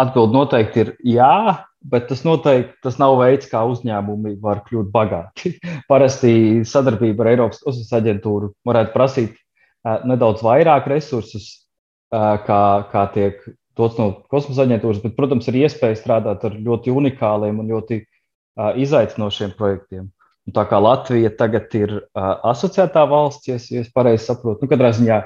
[0.00, 1.36] Atbildi noteikti ir jā,
[1.80, 5.54] bet tas noteikti tas nav veids, kā uzņēmumi var kļūt bagāti.
[5.90, 6.32] Parasti
[6.68, 11.50] sadarbība ar Eiropas kosmosa aģentūru varētu prasīt uh, nedaudz vairāk resursus,
[12.14, 12.62] uh, kā,
[12.92, 13.42] kā tiek
[13.78, 18.72] dots no kosmosa aģentūras, bet, protams, ir iespēja strādāt ar ļoti unikāliem un ļoti uh,
[18.76, 20.10] izaicinošiem projektiem.
[20.48, 25.18] Un tā kā Latvija tagad ir asociētā valsts, ja es pareizi saprotu, nu, katrā ziņā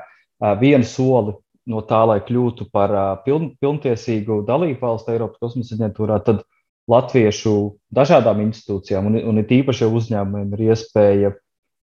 [0.61, 1.37] vienu soli
[1.71, 2.93] no tā, lai kļūtu par
[3.25, 6.45] piln, pilntiesīgu dalību valstu Eiropas kosmosa aģentūrā, tad
[6.91, 7.55] latviešu
[7.95, 11.33] dažādām institūcijām un, un it īpaši uzņēmumiem ir iespēja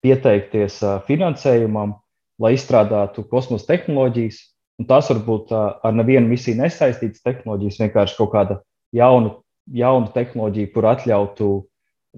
[0.05, 1.97] pieteikties finansējumam,
[2.41, 4.41] lai izstrādātu kosmosa tehnoloģijas.
[4.81, 8.59] Un tās var būt ar nevienu misiju nesaistītas tehnoloģijas, vienkārši kaut kāda
[8.95, 9.36] jauna,
[9.69, 11.49] jauna tehnoloģija, kur atļautu,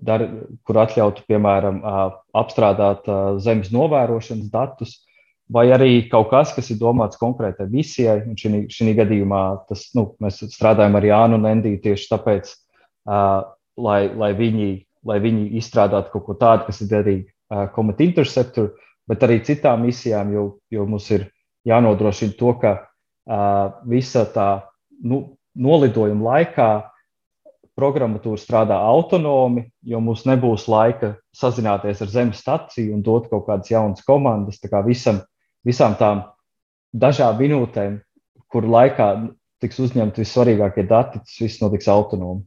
[0.07, 0.23] dar,
[0.67, 1.81] kur atļautu piemēram,
[2.35, 3.07] apstrādāt
[3.43, 4.97] zemes novērošanas datus
[5.51, 8.21] vai arī kaut kas, kas ir domāts konkrētai misijai.
[8.39, 12.49] Šī, šī gadījumā tas, nu, mēs strādājam ar Jānu un Endiju tieši tāpēc,
[13.09, 13.45] uh,
[13.77, 14.71] lai, lai, viņi,
[15.05, 18.73] lai viņi izstrādātu kaut ko tādu, kas ir derīgi uh, Comet Interceptor,
[19.05, 21.29] bet arī citām misijām, jo, jo mums ir
[21.69, 24.49] jānodrošina to, ka uh, visa tā
[25.05, 26.69] nu, nolidojuma laikā
[27.75, 33.71] programmatūra strādā autonomi, jo mums nebūs laika sazināties ar Zemes staciju un dot kaut kādas
[33.71, 34.61] jaunas komandas.
[34.63, 35.19] Tā kā visam
[35.67, 36.23] visām tām
[36.95, 37.99] dažām minūtēm,
[38.51, 39.09] kur laikā
[39.63, 42.45] tiks uzņemti vissvarīgākie dati, tas viss notiks autonomi.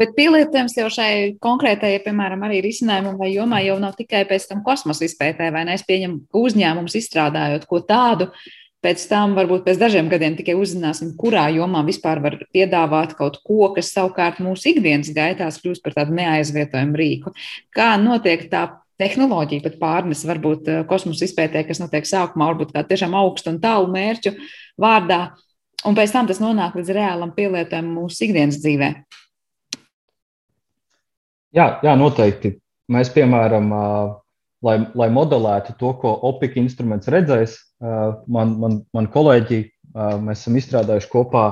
[0.00, 4.62] Bet pielietojums jau šai konkrētajai, piemēram, arī risinājumam vai jomā jau nav tikai pēc tam
[4.64, 5.74] kosmosa izpētē, vai ne?
[5.76, 8.30] Es pieņemu, ka uzņēmums izstrādājot ko tādu,
[8.80, 13.68] pēc tam varbūt pēc dažiem gadiem tikai uzzināsim, kurā jomā vispār var piedāvāt kaut ko,
[13.76, 17.34] kas savukārt mūsu ikdienas gaitās kļūst par tādu neaizvietojumu rīku.
[17.76, 18.64] Kā notiek tā
[19.00, 23.60] tehnoloģija pat pārnes varbūt eh, kosmosa izpētē, kas notiek sākumā, varbūt kā tiešām augstu un
[23.62, 24.34] tālu mērķu
[24.80, 25.20] vārdā,
[25.88, 28.90] un pēc tam tas nonāk līdz reālam pielietojumam mūsu ikdienas dzīvē.
[31.56, 32.54] Jā, jā, noteikti.
[32.90, 33.72] Mēs, piemēram,
[34.66, 39.58] lai, lai modelētu to, ko OPIK instruments redzēs, man, man, man kolēģi,
[40.22, 41.44] mēs esam izstrādājuši kopā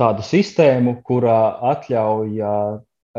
[0.00, 1.38] tādu sistēmu, kurā
[1.72, 2.44] atļauj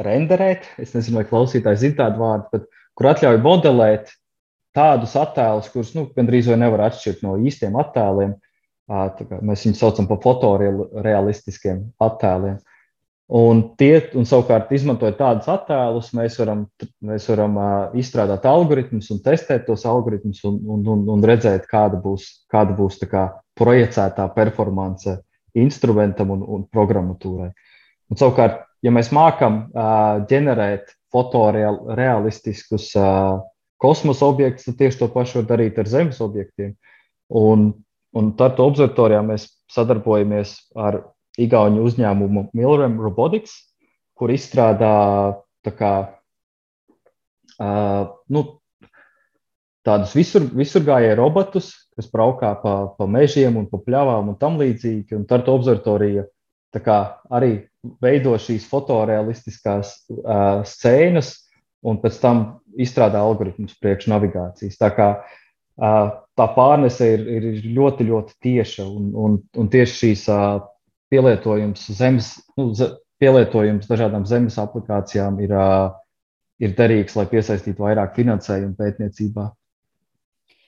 [0.05, 0.69] renderēt.
[0.81, 2.67] Es nezinu, vai klausītājs zina tādu vārdu, bet
[2.97, 4.11] kur atļauj modelēt
[4.77, 8.35] tādus attēlus, kurus nu, gandrīz vai nevar atšķirt no īstiem attēliem.
[8.87, 12.57] Mēs viņus saucam par fotorealistiskiem attēliem.
[13.37, 16.61] Un, tie, un savukārt, izmantojot tādus attēlus, mēs varam,
[17.03, 21.99] mēs varam uh, izstrādāt algoritmus un testēt tos algoritmus un, un, un, un redzēt, kāda
[21.99, 23.25] būs, kāda būs kā,
[23.59, 25.17] projicētā performance
[25.59, 27.49] instrumentam un, un programmatūrai.
[28.07, 33.39] Un, savukārt, ja mēs mākam uh, ģenerēt fotorealistiskus uh,
[33.81, 36.75] kosmosa objektus, tad tieši to pašu var darīt ar Zemes objektiem.
[37.27, 37.71] Un,
[38.17, 41.03] un Tartu observatorijā mēs sadarbojamies ar
[41.37, 43.53] Igauniju uzņēmumu Milram Robotics,
[44.17, 44.93] kur izstrādā
[45.67, 45.93] kā,
[47.59, 48.43] uh, nu,
[49.87, 55.15] tādus visur, visurgājēju robotus, kas braukā pa, pa mežiem un pa pļavām un tam līdzīgi.
[55.17, 56.25] Un Tartu observatorija
[56.83, 56.97] kā,
[57.33, 57.67] arī
[58.03, 61.33] veido šīs fotorealistiskās uh, scēnas
[61.87, 62.45] un pēc tam
[62.77, 64.77] izstrādā algoritmus priekš navigācijas.
[64.79, 65.09] Tā, kā,
[65.79, 70.47] uh, tā pārnese ir, ir ļoti, ļoti tieša un, un, un tieši šīs uh,
[71.13, 72.71] pielietojums zemes, nu,
[73.21, 75.95] pielietojums dažādām zemes aplikācijām ir, uh,
[76.61, 79.47] ir derīgs, lai piesaistītu vairāk finansējumu pētniecībā.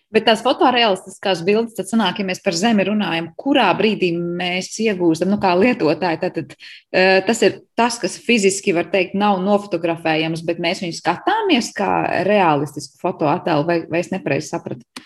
[0.10, 5.30] Bet tās fotorealistiskās bildes, tad sanāk, ja mēs par Zemi runājam, kurā brīdī mēs iegūstam,
[5.30, 10.41] nu, kā lietotāji, tad, tad uh, tas ir tas, kas fiziski, var teikt, nav nofotografējams,
[10.47, 15.05] bet mēs viņu skatāmies kā realistisku fotoattēlu, vai, vai es nepareizi sapratu?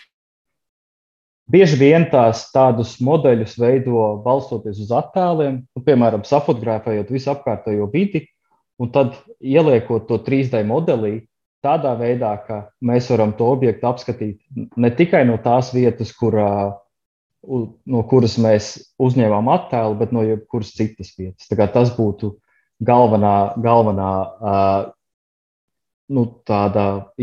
[1.52, 8.24] Bieži vien tās tādus modeļus veido balstoties uz attēliem, nu, piemēram, sapfotografējot visu apkārtējo vidi,
[8.80, 11.18] un tad ieliekot to 3D modelī,
[11.64, 14.40] tādā veidā, ka mēs varam to objektu apskatīt
[14.76, 16.36] ne tikai no tās vietas, kur,
[17.42, 21.48] no kuras mēs uzņēmām attēlu, bet no jebkuras citas vietas.
[21.48, 22.34] Tas būtu
[22.84, 24.10] galvenā, galvenā
[26.14, 26.24] nu,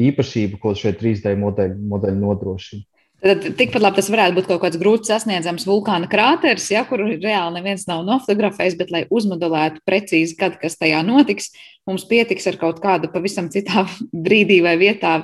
[0.09, 2.85] īpašība, ko šie 3D modeļi, modeļi nodrošina.
[3.21, 7.59] Tad tikpat labi tas varētu būt kaut kāds grūti sasniedzams vulkāna krāteris, ja, kur reāli
[7.59, 11.51] neviens nav nofotografējis, bet, lai uzmodelētu precīzi, kad kas tajā notiks,
[11.85, 13.85] mums pietiks ar kaut kādu pavisam citā
[14.25, 15.19] brīdī vai vietā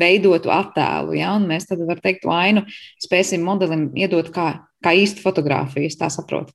[0.00, 1.14] veidotu attēlu.
[1.20, 2.64] Ja, un mēs tad, var teikt, to ainu
[2.98, 4.48] spēsim modelim iedot kā,
[4.82, 6.50] kā īstu fotografiju, tā saprotu.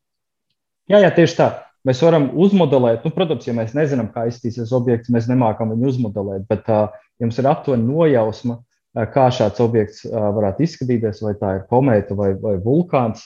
[0.92, 1.50] Jā, jā, tieši tā.
[1.88, 6.48] Mēs varam uzmodelēt, nu, protams, ja mēs nezinām, kā izskatīsies objekts, mēs nemākam viņu uzmodelēt,
[6.50, 8.58] bet, ja mums ir aptuveni nojausma,
[8.96, 13.26] kā šāds objekts varētu izskatīties, vai tā ir komēta vai, vai vulkāns.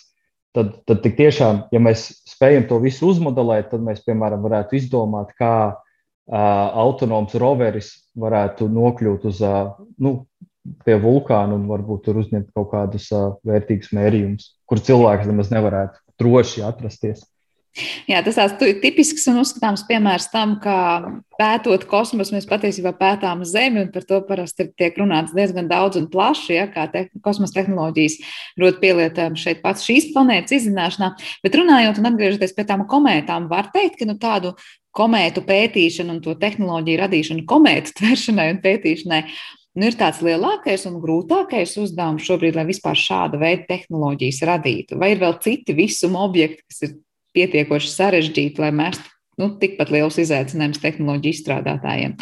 [0.58, 5.54] Tad, tad tiešām, ja mēs spējam to visu uzmodelēt, tad mēs, piemēram, varētu izdomāt, kā
[5.70, 5.78] uh,
[6.34, 10.16] autonoms roveris varētu nokļūt uz, uh, nu,
[10.86, 16.02] pie vulkāna un varbūt tur uzņemt kaut kādus uh, vērtīgus mērījumus, kur cilvēks nemaz nevarētu
[16.20, 17.22] droši atrasties.
[18.10, 20.80] Jā, tas ir tipisks un uzskatāms piemērs tam, kā
[21.40, 26.10] pētot kosmosu, mēs patiesībā pētām Zemi, un par to parasti tiek runāts diezgan daudz un
[26.12, 28.18] plaši, ja, kā te, kosmosa tehnoloģijas
[28.60, 31.14] ļoti pielietojams šeit pats šīs planētas izzināšanā.
[31.46, 34.56] Bet runājot un atgriežoties pie tām komētām, var teikt, ka nu, tādu
[34.96, 39.24] komētu pētīšanu un to tehnoloģiju radīšanu komētu tvēršanai un pētīšanai
[39.80, 44.98] nu, ir tāds lielākais un grūtākais uzdevums šobrīd, lai vispār šāda veida tehnoloģijas radītu?
[45.00, 46.98] Vai ir vēl citi visuma objekti, kas ir
[47.40, 49.00] pietiekoši sarežģīti, lai mēs
[49.40, 52.20] nu, tikpat liels izaicinājums tehnoloģiju izstrādātājiem?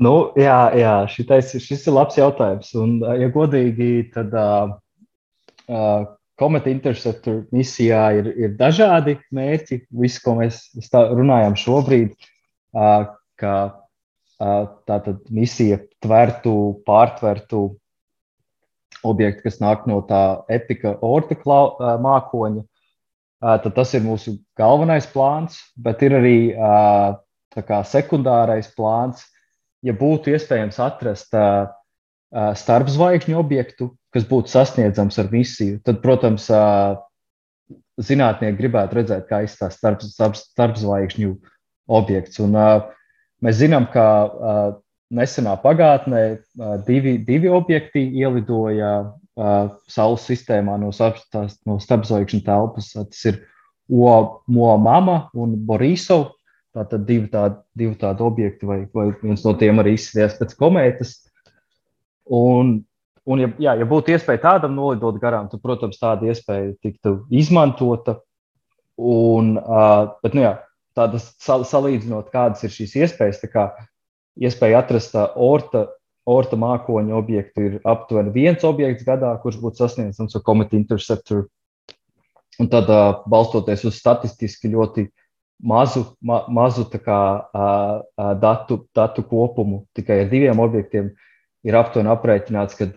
[0.00, 2.70] Nu, jā, jā šitais, šis ir labs jautājums.
[2.80, 4.72] Un, ja godīgi, tad uh,
[5.68, 6.06] uh,
[6.40, 9.82] Cometa Interceptor misijā ir, ir dažādi mērķi.
[10.00, 13.10] Viss, ko mēs runājam šobrīd, uh,
[13.40, 17.66] ka uh, tātad misija tvertu, pārtvertu
[19.04, 21.36] objektu, kas nāk no tā epika orta
[22.00, 22.64] mākoņa,
[23.40, 26.38] tad tas ir mūsu galvenais plāns, bet ir arī
[27.56, 29.24] kā, sekundārais plāns.
[29.84, 31.32] Ja būtu iespējams atrast
[32.30, 36.50] starpzvaigžņu objektu, kas būtu sasniedzams ar misiju, tad, protams,
[38.00, 41.32] zinātnieki gribētu redzēt, kā izskatās starp, starp, starpzvaigžņu
[41.90, 42.40] objekts.
[42.44, 42.54] Un,
[43.44, 44.06] mēs zinām, ka
[45.10, 46.22] nesenā pagātnē
[46.86, 48.92] divi, divi objekti ielidoja
[49.40, 51.22] uh, Saules sistēmā no, starp,
[51.68, 52.92] no starpzvaigžņu telpas.
[52.98, 53.40] Tas ir
[53.90, 56.30] Moamama un Borisov.
[56.70, 61.16] Tātad divi tādi, divi tādi objekti, vai, vai viens no tiem arī izskatījās pēc komētas.
[62.30, 62.76] Un,
[63.26, 68.20] un ja, jā, ja būtu iespēja tādam nolidot garām, tad, protams, tāda iespēja tiktu izmantota.
[69.00, 70.52] Un, uh, bet, nu jā,
[70.94, 73.66] tādas salīdzinot, kādas ir šīs iespējas, tā kā
[74.38, 75.88] iespēja atrast orta
[76.28, 81.46] orta mākoņa objektu ir aptuveni viens objekts gadā, kurš būtu sasniedzams ar Comet Interceptor.
[82.60, 82.90] Un tad,
[83.30, 85.06] balstoties uz statistiski ļoti
[85.64, 87.20] mazu, ma, mazu kā,
[88.40, 91.12] datu, datu kopumu, tikai ar diviem objektiem,
[91.64, 92.90] ir aptuveni aprēķināts, ka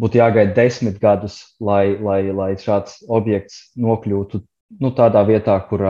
[0.00, 4.42] būtu jāgaida desmit gadus, lai, lai, lai šāds objekts nokļūtu
[4.80, 5.84] nu, tādā vietā, kur,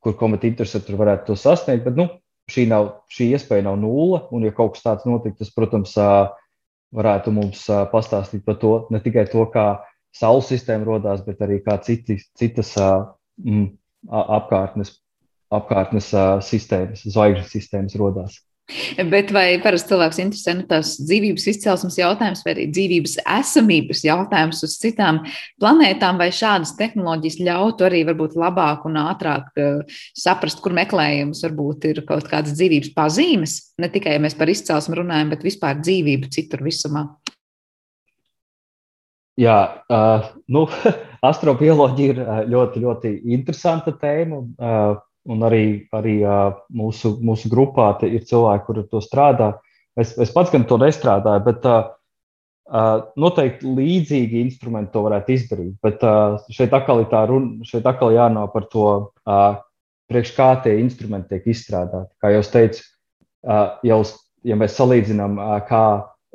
[0.00, 1.84] kur Comet Interceptor varētu to sasniegt.
[1.84, 2.08] Bet, nu,
[2.52, 4.22] šī, nav, šī iespēja nav nulle.
[4.34, 5.96] Un, ja kaut kas tāds notiktu, tas, protams,
[6.96, 9.68] varētu mums pastāstīt par to ne tikai to, kā
[10.16, 13.66] Saules sistēma radās, bet arī kā citi, citas mm,
[14.08, 14.94] apkārtnes
[15.54, 16.10] apkārtnes
[16.46, 18.40] sistēmas, zvaigžņu sistēmas radās.
[19.12, 24.62] Bet vai parasti cilvēks interesē nu, tās dzīvības izcelsmes jautājums vai arī dzīvības esamības jautājums
[24.66, 25.20] uz citām
[25.62, 31.88] planētām, vai šādas tehnoloģijas ļautu arī varbūt labāk un ātrāk uh, saprast, kur meklējums varbūt
[31.92, 33.56] ir kaut kādas dzīvības pazīmes?
[33.82, 37.06] Ne tikai ja mēs par izcelsmi runājam, bet vispār dzīvību citur visumā.
[39.36, 39.56] Jā,
[39.92, 40.64] uh, nu,
[41.30, 44.42] astrobioloģija ir ļoti, ļoti interesanta tēma.
[44.56, 45.64] Uh, un arī,
[45.94, 46.20] arī
[46.74, 49.54] mūsu, mūsu grupā ir cilvēki, kuri to strādā.
[49.96, 51.68] Es, es pats gan to nestrādāju, bet
[53.16, 55.76] noteikti līdzīgi instrumenti to varētu izdarīt.
[55.82, 56.02] Bet
[56.52, 58.86] šeit atkal ir tā runa, šeit atkal jārunā par to,
[60.10, 62.12] priekš kā tie instrumenti tiek izstrādāti.
[62.22, 62.82] Kā jau teicu,
[63.86, 64.00] jau,
[64.46, 65.38] ja mēs salīdzinām,
[65.70, 65.84] kā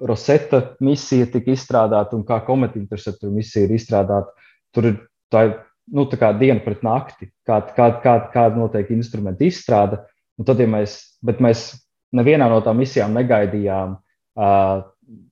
[0.01, 4.31] Rosetta misija tika izstrādāta un kā Comet Interceptor misija ir izstrādāta,
[4.73, 4.95] tur ir
[5.31, 5.45] tā
[5.91, 6.07] nu,
[6.39, 10.01] diena pret nakti, kāda kā, kā, kāda notiek instrumenta izstrāde.
[10.39, 11.69] Un tad, ja mēs, bet mēs
[12.15, 13.97] nevienā no tām misijām negaidījām,
[14.39, 14.81] uh,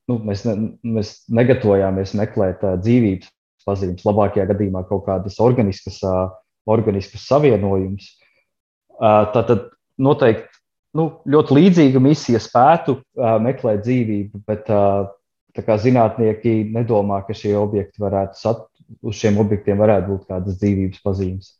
[0.09, 3.31] nu, mēs, ne, mēs negatavojāmies meklēt uh, dzīvības
[3.67, 6.29] pazīmes, labākajā gadījumā kaut kādas organiskas, uh,
[6.69, 8.11] organiskas savienojumus.
[8.99, 10.49] Uh, tad noteikti
[10.97, 15.09] nu, ļoti līdzīga misija spētu uh, meklēt dzīvību, bet uh,
[15.57, 18.68] zinātnieki nedomā, ka šie objekti varētu sat,
[19.01, 21.53] uz šiem objektiem varētu būt kādas dzīvības pazīmes.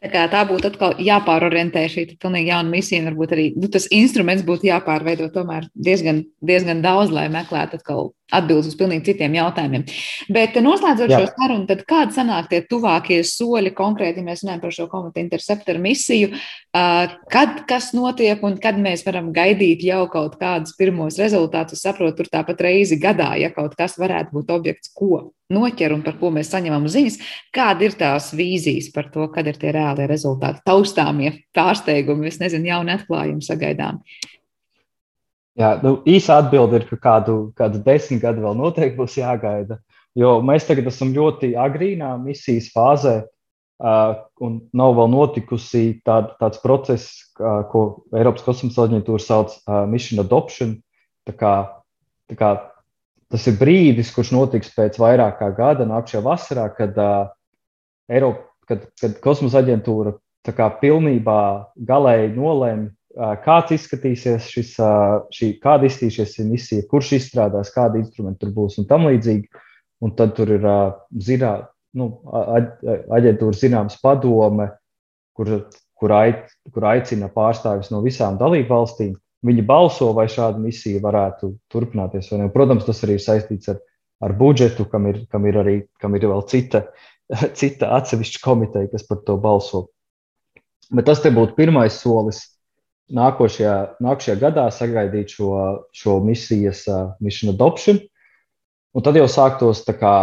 [0.00, 3.04] Tā, tā būtu atkal jāpārorientē šī pilnīgi jauna misija.
[3.04, 8.70] Varbūt arī nu, tas instruments būtu jāpārveido tomēr diezgan, diezgan daudz, lai meklētu atkal atbildes
[8.70, 9.84] uz pilnīgi citiem jautājumiem.
[10.32, 11.20] Bet noslēdzot Jā.
[11.20, 15.22] šo sarunu, tad kādi sanāk tie tuvākie soļi konkrēti, ja mēs runājam par šo komatu
[15.22, 16.30] interceptoru misiju,
[17.34, 22.30] kad kas notiek un kad mēs varam gaidīt jau kaut kādus pirmos rezultātus, saprot, tur
[22.30, 26.52] tāpat reizi gadā, ja kaut kas varētu būt objekts, ko noķer un par ko mēs
[26.52, 27.18] saņemam ziņas,
[27.54, 32.70] kāda ir tās vīzijas par to, kad ir tie reālie rezultāti, taustāmie pārsteigumi, es nezinu,
[32.70, 34.00] jauni atklājumi sagaidām.
[35.58, 39.80] Jā, nu, īsa atbilde ir, ka kādu, kādu desmit gadu vēl noteikti būs jāgaida.
[40.16, 43.24] Jo mēs tagad esam ļoti agrīnā misijas fāzē,
[43.82, 49.84] uh, un nav vēl notikusi tād, tāds process, uh, ko Eiropas kosmosa aģentūra sauc par
[49.84, 50.78] uh, mission adoption.
[51.28, 51.54] Tā kā,
[52.30, 52.54] tā kā,
[53.30, 57.28] tas ir brīdis, kurš notiks pēc vairāk kā gada, nākamajā vasarā, kad, uh,
[58.10, 60.14] Eiropa, kad, kad kosmosa aģentūra
[60.54, 61.40] kā, pilnībā
[61.86, 62.90] galēji nolēma
[63.44, 64.76] kāds izskatīsies šis,
[65.34, 69.66] šī, kāda izskatīsies šī misija, kurš izstrādās, kādi instrumenti tur būs un tam līdzīgi.
[70.00, 70.62] Un tad tur ir
[71.20, 71.50] zinā,
[72.00, 74.70] nu, aģentūra zināms padome,
[75.36, 75.50] kur,
[76.00, 79.18] kur, ait, kur aicina pārstāvis no visām dalību valstīm.
[79.44, 82.30] Viņi balso, vai šāda misija varētu turpināties.
[82.54, 83.78] Protams, tas arī ir saistīts ar,
[84.24, 86.86] ar budžetu, kam ir, kam ir arī kam ir vēl cita,
[87.58, 89.88] cita atsevišķa komiteja, kas par to balso.
[90.90, 92.42] Bet tas būtu pirmais solis
[93.14, 95.52] nākošajā, nākošajā gadā sagaidīt šo,
[95.94, 98.00] šo misijas uh, mission adoption.
[98.94, 100.14] Un tad jau sāktos kā,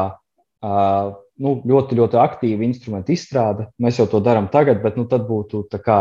[0.63, 1.09] uh,
[1.43, 3.69] nu, ļoti, ļoti aktīva instrumenta izstrāde.
[3.79, 5.99] Mēs jau to darām tagad, bet nu, tad būtu kā,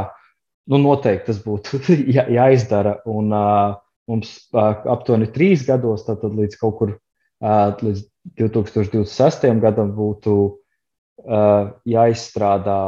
[0.70, 1.82] nu, noteikti tas būtu
[2.16, 3.00] jā, jāizdara.
[3.06, 3.78] Un, uh,
[4.10, 8.06] mums uh, aptuveni trīs gados, tad līdz kaut kur uh, līdz
[8.38, 9.46] 2026.
[9.62, 10.36] gadam būtu
[11.24, 12.80] jāizstrādā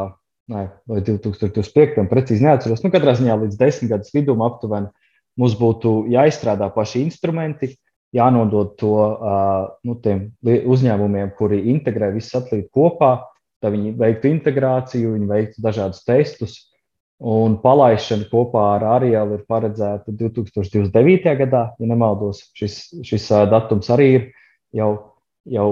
[0.53, 2.07] ne, vai 2025.
[2.11, 2.83] precīzi neatceros.
[2.85, 4.91] Nu, katrā ziņā līdz desmit gadus vidum aptuveni
[5.39, 7.72] mums būtu jāizstrādā paši instrumenti,
[8.14, 9.99] jānodod to uh, nu,
[10.74, 13.12] uzņēmumiem, kuri integrē visu satelītu kopā,
[13.62, 16.57] lai viņi veiktu integrāciju, viņi veiktu dažādus testus.
[17.18, 21.24] Un palaišana kopā ar Arielu ir paredzēta 2029.
[21.41, 22.45] gadā, ja nemaldos.
[22.57, 24.29] Šis, šis uh, datums arī ir
[24.79, 24.91] jau,
[25.51, 25.68] jau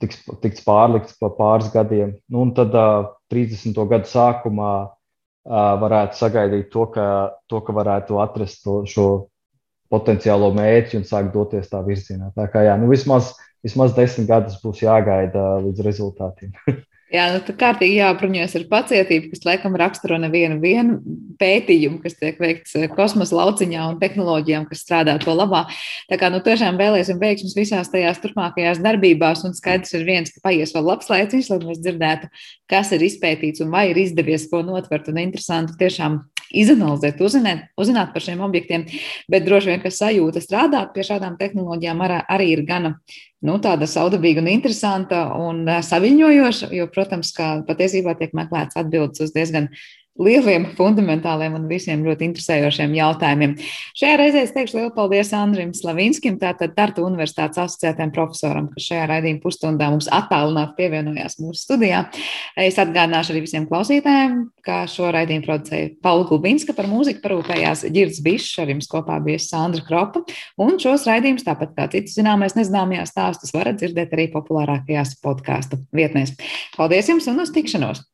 [0.00, 2.14] tiks, tiks pārlikts pa pāris gadiem.
[2.28, 3.76] Nu, un tad uh, 30.
[3.90, 7.06] gadu sākumā uh, varētu sagaidīt to, ka,
[7.50, 9.08] to, ka varētu atrast to, šo
[9.92, 12.32] potenciālo mērķi un sākt doties tā virzienā.
[12.36, 16.56] Tā kā jā, nu, vismaz, vismaz desmit gadus būs jāgaida līdz rezultātiem.
[17.14, 20.96] Jā, nu, tā kārtīgi jāapbruņojas ar pacietību, kas laikam raksturo nevienu vienu
[21.38, 25.62] pētījumu, kas tiek veikts eh, kosmosa lauciņā un tehnoloģijām, kas strādā to labā.
[26.10, 30.42] Tā kā nu, tiešām vēlēsim veiksmus visās tajās turpmākajās darbībās, un skaidrs ir viens, ka
[30.48, 32.32] paies vēl labs laiciņš, lai mēs dzirdētu,
[32.74, 36.18] kas ir izpētīts un vai ir izdevies ko notvert un interesanti tiešām
[36.62, 38.86] izanalizēt, uzzināt, uzzināt par šiem objektiem,
[39.30, 42.94] bet droši vien, ka sajūta strādāt pie šādām tehnoloģijām ar, arī ir gana
[43.44, 49.34] nu, tāda saudabīga un interesanta un saviņojoša, jo, protams, ka patiesībā tiek meklēts atbildes uz
[49.36, 49.68] diezgan
[50.20, 53.56] lieliem, fundamentāliem un visiem ļoti interesējošiem jautājumiem.
[53.98, 59.08] Šajā reizē es teikšu lielu paldies Andrim Slavinskim, tātad Tartu Universitātes asociētajam profesoram, kas šajā
[59.10, 62.04] raidījuma pusstundā mums attālināti pievienojās mūsu studijā.
[62.60, 68.22] Es atgādināšu arī visiem klausītājiem, ka šo raidījumu producēja Paula Gulbinska par mūziku parūpējās Girds
[68.24, 70.22] Bišs, ar jums kopā bija Sandra Kropa,
[70.62, 76.36] un šos raidījumus, tāpat kā citus zināmais nezināmajās stāstus, varat dzirdēt arī populārākajās podkāstu vietnēs.
[76.78, 78.06] Paldies jums un uz tikšanos!